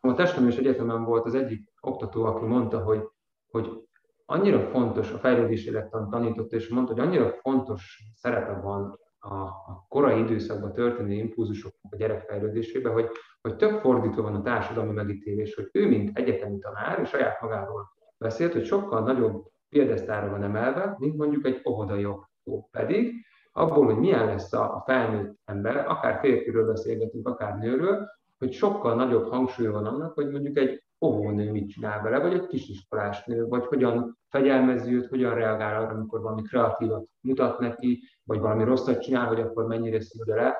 [0.00, 3.08] A testnevelés egyetemen volt az egyik oktató, aki mondta, hogy,
[3.50, 3.88] hogy
[4.30, 9.86] annyira fontos, a fejlődési élettan tanította, és mondta, hogy annyira fontos szerepe van a, a
[9.88, 13.08] korai időszakban történő impulzusoknak a gyerek fejlődésében, hogy,
[13.40, 17.88] hogy több fordítva van a társadalmi megítélés, hogy ő, mint egyetemi tanár, és saját magáról
[18.18, 22.68] beszélt, hogy sokkal nagyobb piedesztára van emelve, mint mondjuk egy óvodai oktató.
[22.70, 28.06] Pedig abból, hogy milyen lesz a felnőtt ember, akár férfiről beszélgetünk, akár nőről,
[28.38, 32.46] hogy sokkal nagyobb hangsúly van annak, hogy mondjuk egy óvónő mit csinál vele, vagy egy
[32.46, 38.38] kisiskolás nő, vagy hogyan fegyelmezi őt, hogyan reagál arra, amikor valami kreatívat mutat neki, vagy
[38.38, 40.57] valami rosszat csinál, hogy akkor mennyire szívja le.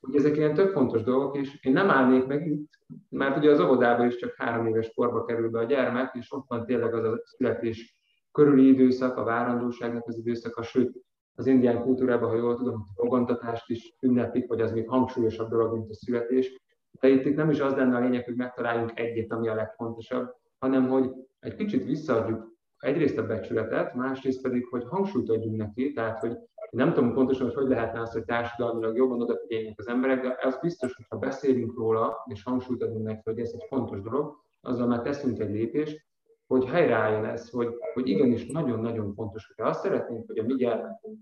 [0.00, 2.70] Ugye ezek ilyen tök fontos dolgok, és én nem állnék meg itt,
[3.08, 6.44] mert ugye az óvodában is csak három éves korba kerül be a gyermek, és ott
[6.48, 8.00] van tényleg az a születés
[8.32, 11.04] körüli időszak, a várandóságnak az időszaka, sőt,
[11.34, 15.72] az indián kultúrában, ha jól tudom, a fogantatást is ünneplik, vagy az még hangsúlyosabb dolog,
[15.72, 16.65] mint a születés.
[17.00, 20.34] De itt, itt nem is az lenne a lényeg, hogy megtaláljunk egyet, ami a legfontosabb,
[20.58, 26.20] hanem hogy egy kicsit visszaadjuk egyrészt a becsületet, másrészt pedig, hogy hangsúlyt adjunk neki, tehát
[26.20, 26.38] hogy
[26.70, 30.58] nem tudom pontosan, hogy hogy lehetne az, hogy társadalmilag jobban odafigyeljenek az emberek, de az
[30.62, 34.86] biztos, hogy ha beszélünk róla, és hangsúlyt adunk neki, hogy ez egy fontos dolog, azzal
[34.86, 36.04] már teszünk egy lépést,
[36.46, 41.18] hogy helyreálljon ez, hogy, hogy igenis nagyon-nagyon fontos, hogyha azt szeretnénk, hogy a mi gyermekünk,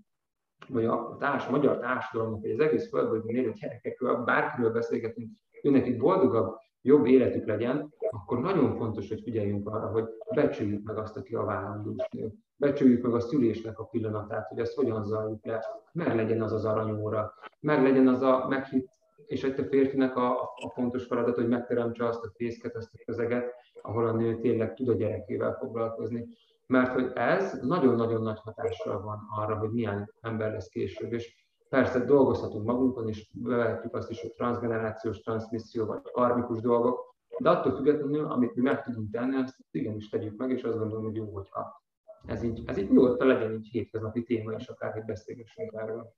[0.67, 5.69] vagy a társ, a magyar társadalomnak, vagy az egész földből élő gyerekekről, bárkiről beszélgetünk, ő
[5.69, 10.03] nekik boldogabb, jobb életük legyen, akkor nagyon fontos, hogy figyeljünk arra, hogy
[10.35, 12.31] becsüljük meg azt, aki a vállandós nő.
[12.55, 16.65] Becsüljük meg a szülésnek a pillanatát, hogy ezt hogyan zajlik le, meg legyen az az
[16.65, 18.89] aranyóra, meg legyen az a meghitt,
[19.25, 23.03] és egy a férfinek a, a fontos feladat, hogy megteremtse azt a fészket, azt a
[23.05, 26.27] közeget, ahol a nő tényleg tud a gyerekével foglalkozni.
[26.67, 31.13] Mert hogy ez nagyon-nagyon nagy hatással van arra, hogy milyen ember lesz később.
[31.13, 37.49] És persze dolgozhatunk magunkon, és bevehetjük azt is, hogy transgenerációs transmisszió, vagy karmikus dolgok, de
[37.49, 41.15] attól függetlenül, amit mi meg tudunk tenni, azt igenis tegyük meg, és azt gondolom, hogy
[41.15, 41.83] jó, hogyha
[42.25, 46.13] ez így, ez így nyugodtan legyen így hétköznapi téma, és akár hogy beszélgessünk erről.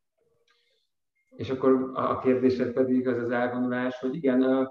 [1.36, 4.70] És akkor a kérdésed pedig az az elgondolás, hogy igen,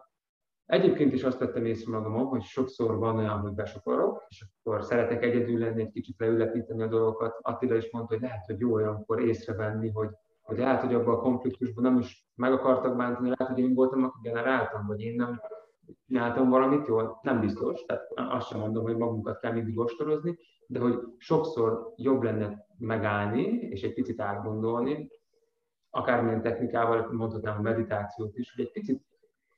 [0.66, 5.22] Egyébként is azt vettem észre magamon, hogy sokszor van olyan, hogy besokorok, és akkor szeretek
[5.22, 7.38] egyedül lenni, egy kicsit leülepíteni a dolgokat.
[7.40, 10.08] Attila is mondta, hogy lehet, hogy jó olyankor észrevenni, hogy,
[10.46, 14.04] hogy lehet, hogy abban a konfliktusban nem is meg akartak bántani, lehet, hogy én voltam,
[14.04, 15.40] aki generáltam, vagy én nem
[16.06, 20.80] csináltam valamit jól, nem biztos, tehát azt sem mondom, hogy magunkat kell mindig ostorozni, de
[20.80, 25.10] hogy sokszor jobb lenne megállni, és egy picit átgondolni,
[25.90, 29.04] akármilyen technikával, mondhatnám a meditációt is, hogy egy picit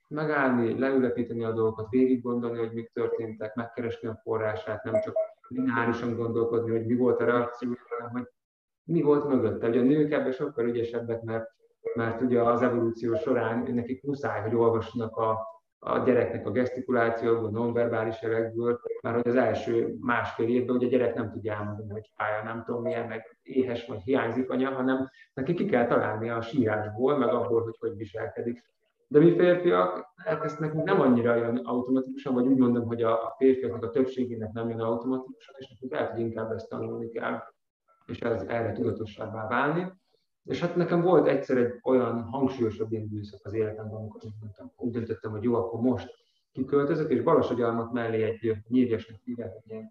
[0.08, 5.14] megállni, leülepíteni a dolgokat, végig gondolni, hogy mik történtek, megkeresni a forrását, nem csak
[5.48, 8.28] lineárisan gondolkodni, hogy mi volt a reakció, hanem hogy
[8.88, 9.68] mi volt mögötte.
[9.68, 11.50] Ugye a nők ebben sokkal ügyesebbek, mert,
[11.94, 15.38] mert ugye az evolúció során nekik muszáj, hogy olvassanak a,
[15.78, 21.14] a gyereknek a gesztikulációból, nonverbális jelekből, már hogy az első másfél évben ugye a gyerek
[21.14, 25.54] nem tudja elmondani, hogy fája, nem tudom milyen, meg éhes vagy hiányzik anya, hanem neki
[25.54, 28.64] ki kell találni a sírásból, meg abból, hogy hogy viselkedik.
[29.08, 33.34] De mi férfiak, hát ezt nekünk nem annyira jön automatikusan, vagy úgy mondom, hogy a
[33.36, 37.42] férfiaknak a többségének nem jön automatikusan, és nekünk lehet, hogy inkább ezt tanulni kell,
[38.08, 39.92] és ez erre tudatosabbá válni.
[40.44, 44.92] És hát nekem volt egyszer egy olyan hangsúlyosabb időszak az életemben, amikor úgy, mondtam, úgy
[44.92, 46.14] döntöttem, hogy jó, akkor most
[46.52, 49.90] kiköltözök, és Balassagyalmat mellé egy nyírjesnek hívják, egy ilyen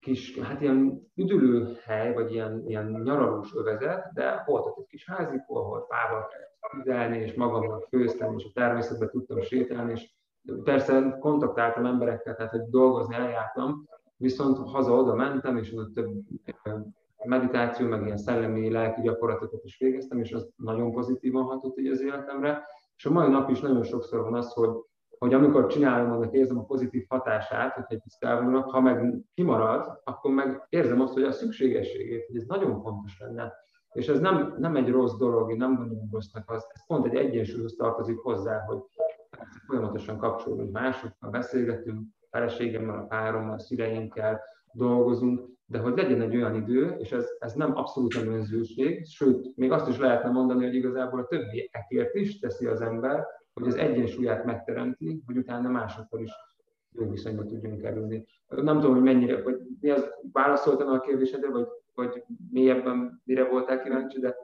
[0.00, 5.56] kis, hát ilyen üdülőhely, vagy ilyen, ilyen nyaralós övezet, de volt ott egy kis házikó,
[5.56, 10.10] ahol fával kellett tüzelni, és magamnak főztem, és a természetben tudtam sétálni, és
[10.64, 16.10] persze kontaktáltam emberekkel, tehát hogy dolgozni eljártam, viszont haza-oda mentem, és ott több
[17.28, 22.02] meditáció, meg ilyen szellemi, lelki gyakorlatokat is végeztem, és az nagyon pozitívan hatott így az
[22.02, 22.64] életemre.
[22.96, 24.70] És a mai nap is nagyon sokszor van az, hogy,
[25.18, 30.30] hogy amikor csinálom, annak érzem a pozitív hatását, hogy egy elvonulok, ha meg kimarad, akkor
[30.30, 33.52] meg érzem azt, hogy a szükségességét, hogy ez nagyon fontos lenne.
[33.92, 37.14] És ez nem, nem egy rossz dolog, én nem gondolom rossznak, az, ez pont egy
[37.14, 38.78] egyensúlyhoz tartozik hozzá, hogy
[39.66, 42.00] folyamatosan kapcsolódunk másokkal, beszélgetünk,
[42.30, 44.40] feleségemmel, a párommal, a szüleinkkel
[44.72, 49.56] dolgozunk, de hogy legyen egy olyan idő, és ez, ez nem abszolút nem önzőség, sőt,
[49.56, 53.74] még azt is lehetne mondani, hogy igazából a többiekért is teszi az ember, hogy az
[53.74, 56.30] egyensúlyát megteremti, hogy utána másokkal is
[56.90, 58.26] jó viszonyba tudjunk kerülni.
[58.48, 63.82] Nem tudom, hogy mennyire, vagy mi az, válaszoltam a kérdésedre, vagy, vagy mélyebben mire voltál
[63.82, 64.36] kíváncsi, de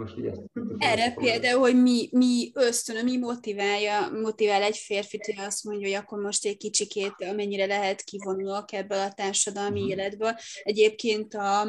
[0.00, 0.42] Most így ezt,
[0.78, 5.96] Erre például, hogy mi, mi ösztön, mi motiválja, motivál egy férfit, hogy azt mondja, hogy
[5.96, 9.98] akkor most egy kicsikét, amennyire lehet kivonulok ebből a társadalmi uh-huh.
[9.98, 10.32] életből.
[10.62, 11.60] Egyébként a,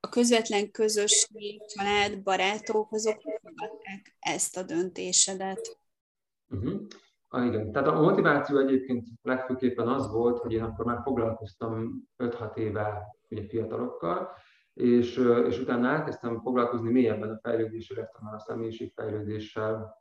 [0.00, 3.20] a közvetlen közösség, család, barátok, azok
[4.18, 5.78] ezt a döntésedet.
[6.48, 6.80] Uh-huh.
[7.28, 12.56] Ah, igen, tehát a motiváció egyébként legfőképpen az volt, hogy én akkor már foglalkoztam 5-6
[12.56, 14.28] éve ugye fiatalokkal,
[14.80, 15.16] és,
[15.46, 19.98] és utána elkezdtem foglalkozni mélyebben a fejlődéssel, a személyiségfejlődéssel,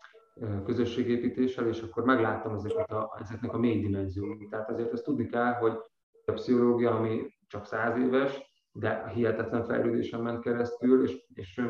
[0.66, 4.50] közösségépítéssel, és akkor megláttam ezeket a, ezeknek a mély dimenzióit.
[4.50, 5.78] Tehát azért azt tudni kell, hogy
[6.26, 11.62] a pszichológia, ami csak száz éves, de hihetetlen fejlődésen ment keresztül, és, és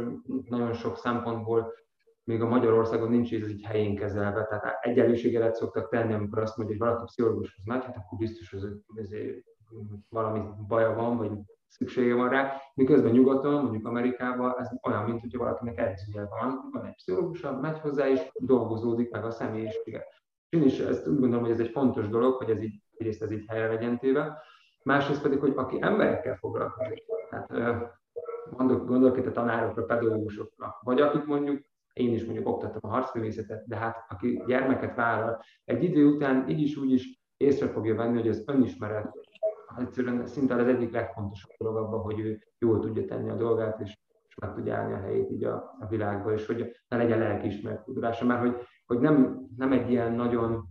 [0.45, 1.73] nagyon sok szempontból
[2.23, 6.75] még a Magyarországon nincs ez így helyén kezelve, tehát egyenlőségelet szoktak tenni, amikor azt mondja,
[6.77, 9.43] hogy valaki pszichológushoz megy, hát akkor biztos, hogy
[10.09, 11.31] valami baja van, vagy
[11.69, 16.85] szüksége van rá, miközben nyugaton, mondjuk Amerikában ez olyan, mint hogyha valakinek edzője van, van
[16.85, 20.05] egy pszichológus, megy hozzá és dolgozódik meg a személyisége.
[20.49, 23.31] Én is ezt úgy gondolom, hogy ez egy fontos dolog, hogy ez így, egyrészt ez
[23.31, 24.41] így helyre legyen téve,
[24.83, 27.47] másrészt pedig, hogy aki emberekkel foglalkozik, tehát
[28.51, 33.67] gondolok, gondolok itt a tanárokra, pedagógusokra, vagy akik mondjuk én is mondjuk oktattam a harcművészetet,
[33.67, 38.17] de hát aki gyermeket vállal, egy idő után így is úgy is észre fogja venni,
[38.17, 39.18] hogy az önismeret
[39.77, 43.97] egyszerűen szinte az egyik legfontosabb dolog abban, hogy ő jól tudja tenni a dolgát, és,
[44.27, 47.83] és meg tudja állni a helyét így a, a világban, és hogy ne legyen lelkiismeret
[47.83, 48.55] tudása, mert hogy,
[48.85, 50.67] hogy nem, nem egy ilyen nagyon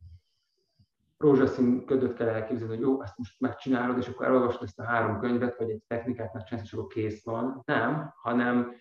[1.19, 5.21] rózsaszín ködöt kell elképzelni, hogy jó, ezt most megcsinálod, és akkor elolvasod ezt a három
[5.21, 7.63] könyvet, vagy egy technikát megcsinálsz, és akkor kész van.
[7.65, 8.73] Nem, hanem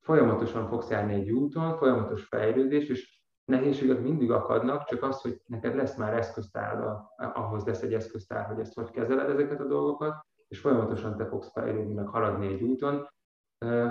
[0.00, 5.74] folyamatosan fogsz járni egy úton, folyamatos fejlődés, és nehézségek mindig akadnak, csak az, hogy neked
[5.74, 10.60] lesz már eszköztár, ahhoz lesz egy eszköztár, hogy ezt hogy kezeled ezeket a dolgokat, és
[10.60, 13.08] folyamatosan te fogsz fejlődni, meg haladni egy úton.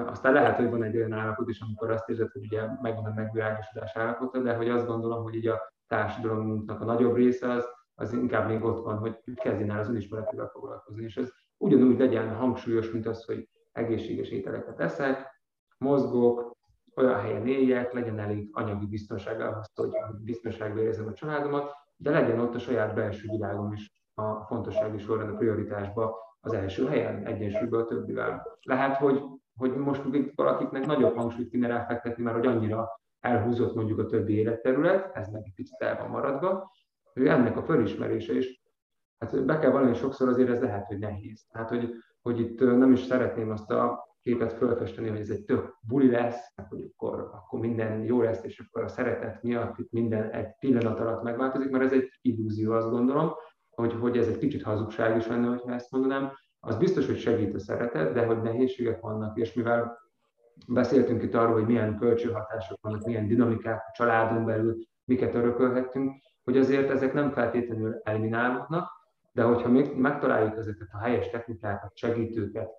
[0.05, 3.13] Aztán lehet, hogy van egy olyan állapot is, amikor azt érzed, hogy ugye megvan a
[3.15, 8.13] megvilágosodás állapota, de hogy azt gondolom, hogy így a társadalomnak a nagyobb része az, az
[8.13, 12.91] inkább még ott van, hogy kezdjen el az önismeretével foglalkozni, és ez ugyanúgy legyen hangsúlyos,
[12.91, 15.41] mint az, hogy egészséges ételeket eszek,
[15.77, 16.54] mozgok,
[16.95, 19.91] olyan helyen éljek, legyen elég anyagi biztonság ahhoz, hogy
[20.23, 25.29] biztonságban érzem a családomat, de legyen ott a saját belső világom is a fontossági sorrend
[25.29, 28.57] a prioritásba az első helyen, egyensúlyban a többivel.
[28.61, 29.23] Lehet, hogy,
[29.57, 30.01] hogy most
[30.35, 35.41] valakiknek nagyobb hangsúlyt kéne ráfektetni, mert hogy annyira elhúzott mondjuk a többi életterület, ez meg
[35.45, 36.71] egy picit el van maradva,
[37.13, 38.61] hogy ennek a fölismerése is,
[39.17, 41.45] hát be kell valami sokszor azért ez lehet, hogy nehéz.
[41.51, 45.77] Tehát, hogy, hogy itt nem is szeretném azt a képet felfesteni, hogy ez egy tök
[45.81, 50.29] buli lesz, hogy akkor, akkor minden jó lesz, és akkor a szeretet miatt itt minden
[50.29, 53.31] egy pillanat alatt megváltozik, mert ez egy illúzió, azt gondolom,
[53.69, 56.31] hogy, hogy ez egy kicsit hazugság is lenne, hogyha ezt mondanám.
[56.59, 59.97] Az biztos, hogy segít a szeretet, de hogy nehézségek vannak, és mivel
[60.67, 66.13] beszéltünk itt arról, hogy milyen kölcsönhatások vannak, milyen dinamikák a családon belül, miket örökölhetünk,
[66.43, 68.89] hogy azért ezek nem feltétlenül eliminálódnak,
[69.31, 72.69] de hogyha még megtaláljuk ezeket a helyes technikákat, segítőket,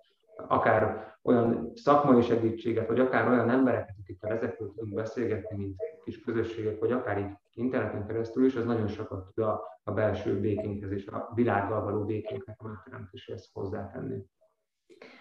[0.47, 6.79] akár olyan szakmai segítséget, vagy akár olyan embereket, akikkel ezekről tudunk beszélgetni, mint kis közösségek,
[6.79, 11.07] vagy akár így interneten keresztül is, az nagyon sokat tud a, a belső békénkhez és
[11.07, 14.25] a világgal való békénknek a megteremtéséhez hozzátenni.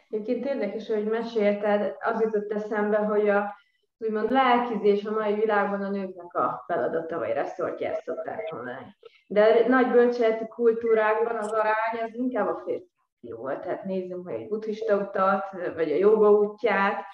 [0.09, 3.55] Egyébként érdekes, hogy mesélted, az jutott eszembe, hogy a
[3.99, 8.97] úgymond lelkizés a mai világban a nőknek a feladata, vagy reszortja, ezt szokták mondani.
[9.27, 12.96] De nagy bölcseleti kultúrákban az arány az inkább a férfi
[13.27, 17.05] jó, tehát nézzünk meg egy buddhista utat, vagy a joga útját,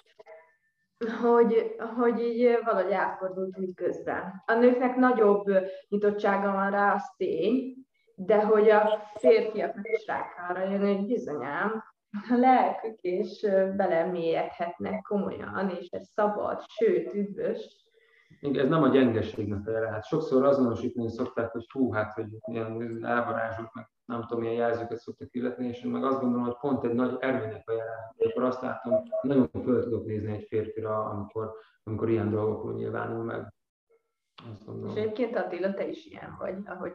[1.21, 4.43] hogy, hogy így valahogy elfordult úgy közben.
[4.45, 5.43] A nőknek nagyobb
[5.89, 7.73] nyitottsága van rá, az tény,
[8.15, 11.83] de hogy a férfiaknak is rá kell jönni, hogy bizonyám,
[12.29, 13.41] a lelkük és
[13.75, 17.82] belemélyedhetnek komolyan, és ez szabad, sőt, üdvös.
[18.51, 19.87] Ez nem a gyengeségnek a jele.
[19.87, 24.97] Hát sokszor azonosítani szokták, hogy hú, hát, hogy ilyen elvarázsok, meg nem tudom, milyen jelzőket
[24.97, 28.15] szoktak illetni, és én meg azt gondolom, hogy pont egy nagy erőnek a jelen.
[28.17, 31.51] Akkor azt látom, nagyon föl tudok nézni egy férfira, amikor,
[31.83, 33.53] amikor ilyen dolgokról nyilvánul meg.
[34.51, 34.95] Azt gondolom.
[34.95, 36.93] És egyébként Attila, te is ilyen vagy, ahogy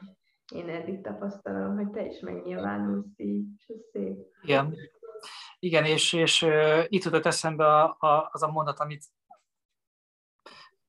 [0.54, 4.18] én eddig tapasztalom, hogy te is megnyilvánulsz így, és ez szép.
[4.42, 4.74] Igen.
[5.58, 9.04] Igen, és, és uh, itt jutott eszembe a, a, az a mondat, amit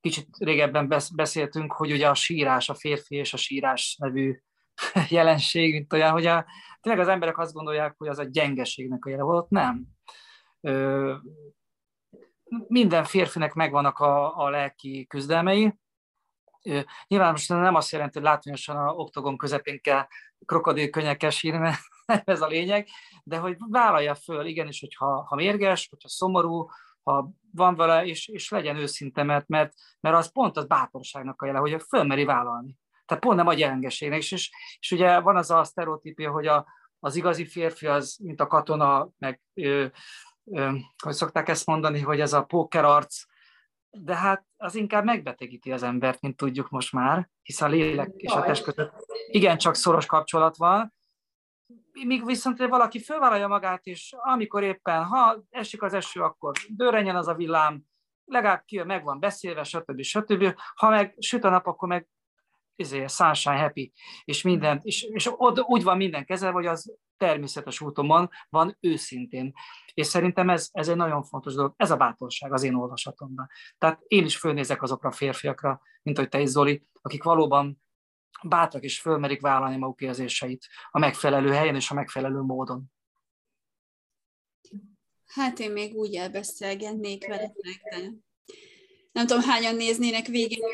[0.00, 4.38] kicsit régebben beszéltünk, hogy ugye a sírás, a férfi és a sírás nevű
[5.08, 6.46] jelenség, mint olyan, hogy a,
[6.80, 9.86] tényleg az emberek azt gondolják, hogy az a gyengeségnek a jele volt, nem.
[10.60, 11.14] Ö,
[12.66, 15.74] minden férfinek megvannak a, a lelki küzdelmei.
[16.62, 20.06] Ö, nyilván most nem azt jelenti, hogy látványosan a oktogon közepén kell
[20.46, 21.80] krokodilkönnyekkel sírni, mert
[22.28, 22.88] ez a lényeg,
[23.24, 26.68] de hogy vállalja föl, igenis, hogyha ha mérges, hogyha szomorú,
[27.02, 31.46] ha van vele, és, és legyen őszinte, mert, mert, mert az pont az bátorságnak a
[31.46, 32.78] jele, hogy fölmeri vállalni.
[33.04, 34.18] Tehát pont nem a gyengeségnek.
[34.18, 36.66] És, és, és ugye van az a sztereotípia, hogy a,
[36.98, 39.86] az igazi férfi az, mint a katona, meg ö,
[40.44, 40.70] ö,
[41.02, 43.22] hogy szokták ezt mondani, hogy ez a pókerarc,
[43.90, 48.32] de hát az inkább megbetegíti az embert, mint tudjuk most már, hisz a lélek és
[48.32, 48.92] a test között
[49.30, 50.94] igencsak szoros kapcsolat van,
[51.92, 57.28] míg viszont valaki fölvállalja magát, és amikor éppen, ha esik az eső, akkor dőrenjen az
[57.28, 57.82] a villám,
[58.24, 60.02] legalább ki, meg van beszélve, stb.
[60.02, 60.54] stb.
[60.74, 62.08] Ha meg süt a nap, akkor meg
[62.76, 63.92] izé, sunshine happy,
[64.24, 68.76] és minden, és, és ott úgy van minden kezelve, hogy az természetes úton van, van
[68.80, 69.52] őszintén.
[69.94, 73.48] És szerintem ez, ez egy nagyon fontos dolog, ez a bátorság az én olvasatomban.
[73.78, 77.82] Tehát én is fölnézek azokra a férfiakra, mint hogy te is, Zoli, akik valóban
[78.42, 82.84] bátrak és fölmerik vállalni maguk érzéseit a megfelelő helyen és a megfelelő módon.
[85.26, 88.12] Hát én még úgy elbeszélgetnék veletek, de
[89.12, 90.68] nem tudom, hányan néznének végig a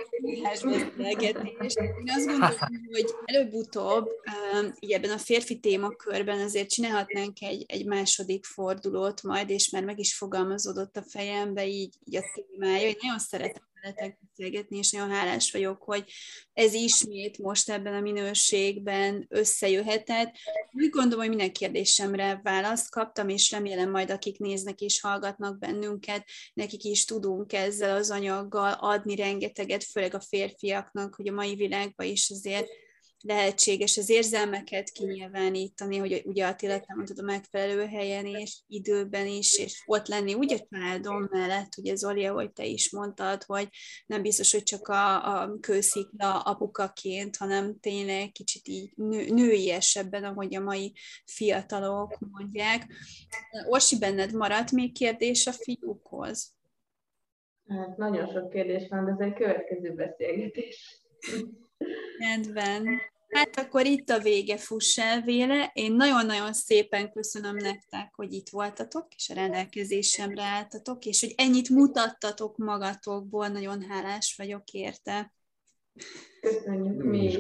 [0.97, 1.79] beszélgetést.
[1.79, 2.57] Én azt gondolom,
[2.93, 4.09] hogy előbb-utóbb
[4.79, 9.99] így ebben a férfi témakörben azért csinálhatnánk egy, egy második fordulót majd, és már meg
[9.99, 12.89] is fogalmazódott a fejembe így, így a témája.
[12.89, 16.05] Én nagyon szeretem veletek beszélgetni, és nagyon hálás vagyok, hogy
[16.53, 20.35] ez ismét most ebben a minőségben összejöhetett.
[20.73, 26.25] Úgy gondolom, hogy minden kérdésemre választ kaptam, és remélem majd, akik néznek és hallgatnak bennünket,
[26.55, 32.07] nekik is tudunk ezzel az anyaggal adni rengeteget, főleg a férfiaknak, hogy a mai világban
[32.07, 32.69] is azért
[33.21, 39.59] lehetséges az érzelmeket kinyilvánítani, hogy ugye Attila, te mondtad a megfelelő helyen és időben is,
[39.59, 43.69] és ott lenni úgy a családom mellett, ugye Zoli, hogy te is mondtad, hogy
[44.07, 50.55] nem biztos, hogy csak a, a kőszikla apukaként, hanem tényleg kicsit így nő, nőiesebben, ahogy
[50.55, 50.95] a mai
[51.25, 52.87] fiatalok mondják.
[53.69, 56.55] Orsi, benned maradt még kérdés a fiúkhoz?
[57.69, 61.03] Hát nagyon sok kérdés van, de ez egy következő beszélgetés.
[62.19, 63.01] Rendben.
[63.29, 65.71] Hát akkor itt a vége fuss el véle.
[65.75, 71.69] Én nagyon-nagyon szépen köszönöm nektek, hogy itt voltatok, és a rendelkezésemre álltatok, és hogy ennyit
[71.69, 75.33] mutattatok magatokból, nagyon hálás vagyok érte.
[76.41, 77.39] Köszönjük mi is.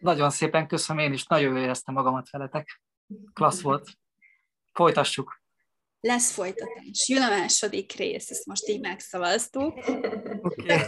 [0.00, 2.82] Nagyon szépen köszönöm, én is nagyon éreztem magamat veletek.
[3.32, 3.88] Klassz volt.
[4.72, 5.42] Folytassuk.
[6.00, 7.08] Lesz folytatás.
[7.08, 9.78] Jön a második rész, ezt most így megszavaztuk.
[10.42, 10.78] Okay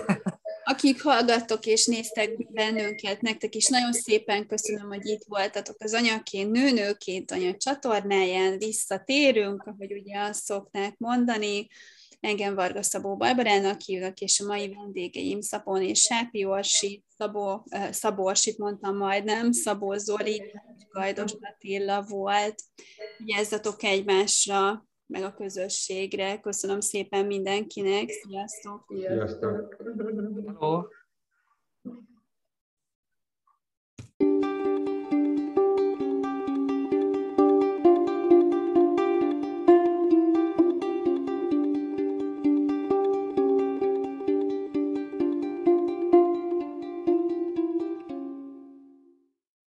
[0.65, 6.51] akik hallgattok és néztek bennünket, nektek is nagyon szépen köszönöm, hogy itt voltatok az anyaként,
[6.51, 11.69] nőnőként anya csatornáján, visszatérünk, ahogy ugye azt szokták mondani,
[12.21, 18.25] engem Varga Szabó Barbarának hívnak, és a mai vendégeim Szapon és Sápi Orsi, Szabó, Szabó
[18.25, 20.43] Orsit mondtam majdnem, Szabó Zoli,
[20.91, 22.63] Gajdos Attila volt.
[23.19, 26.41] Vigyázzatok egymásra, meg a közösségre.
[26.41, 28.09] Köszönöm szépen mindenkinek.
[28.09, 28.85] Sziasztok!
[28.97, 29.77] Sziasztok!
[30.59, 30.83] Hello.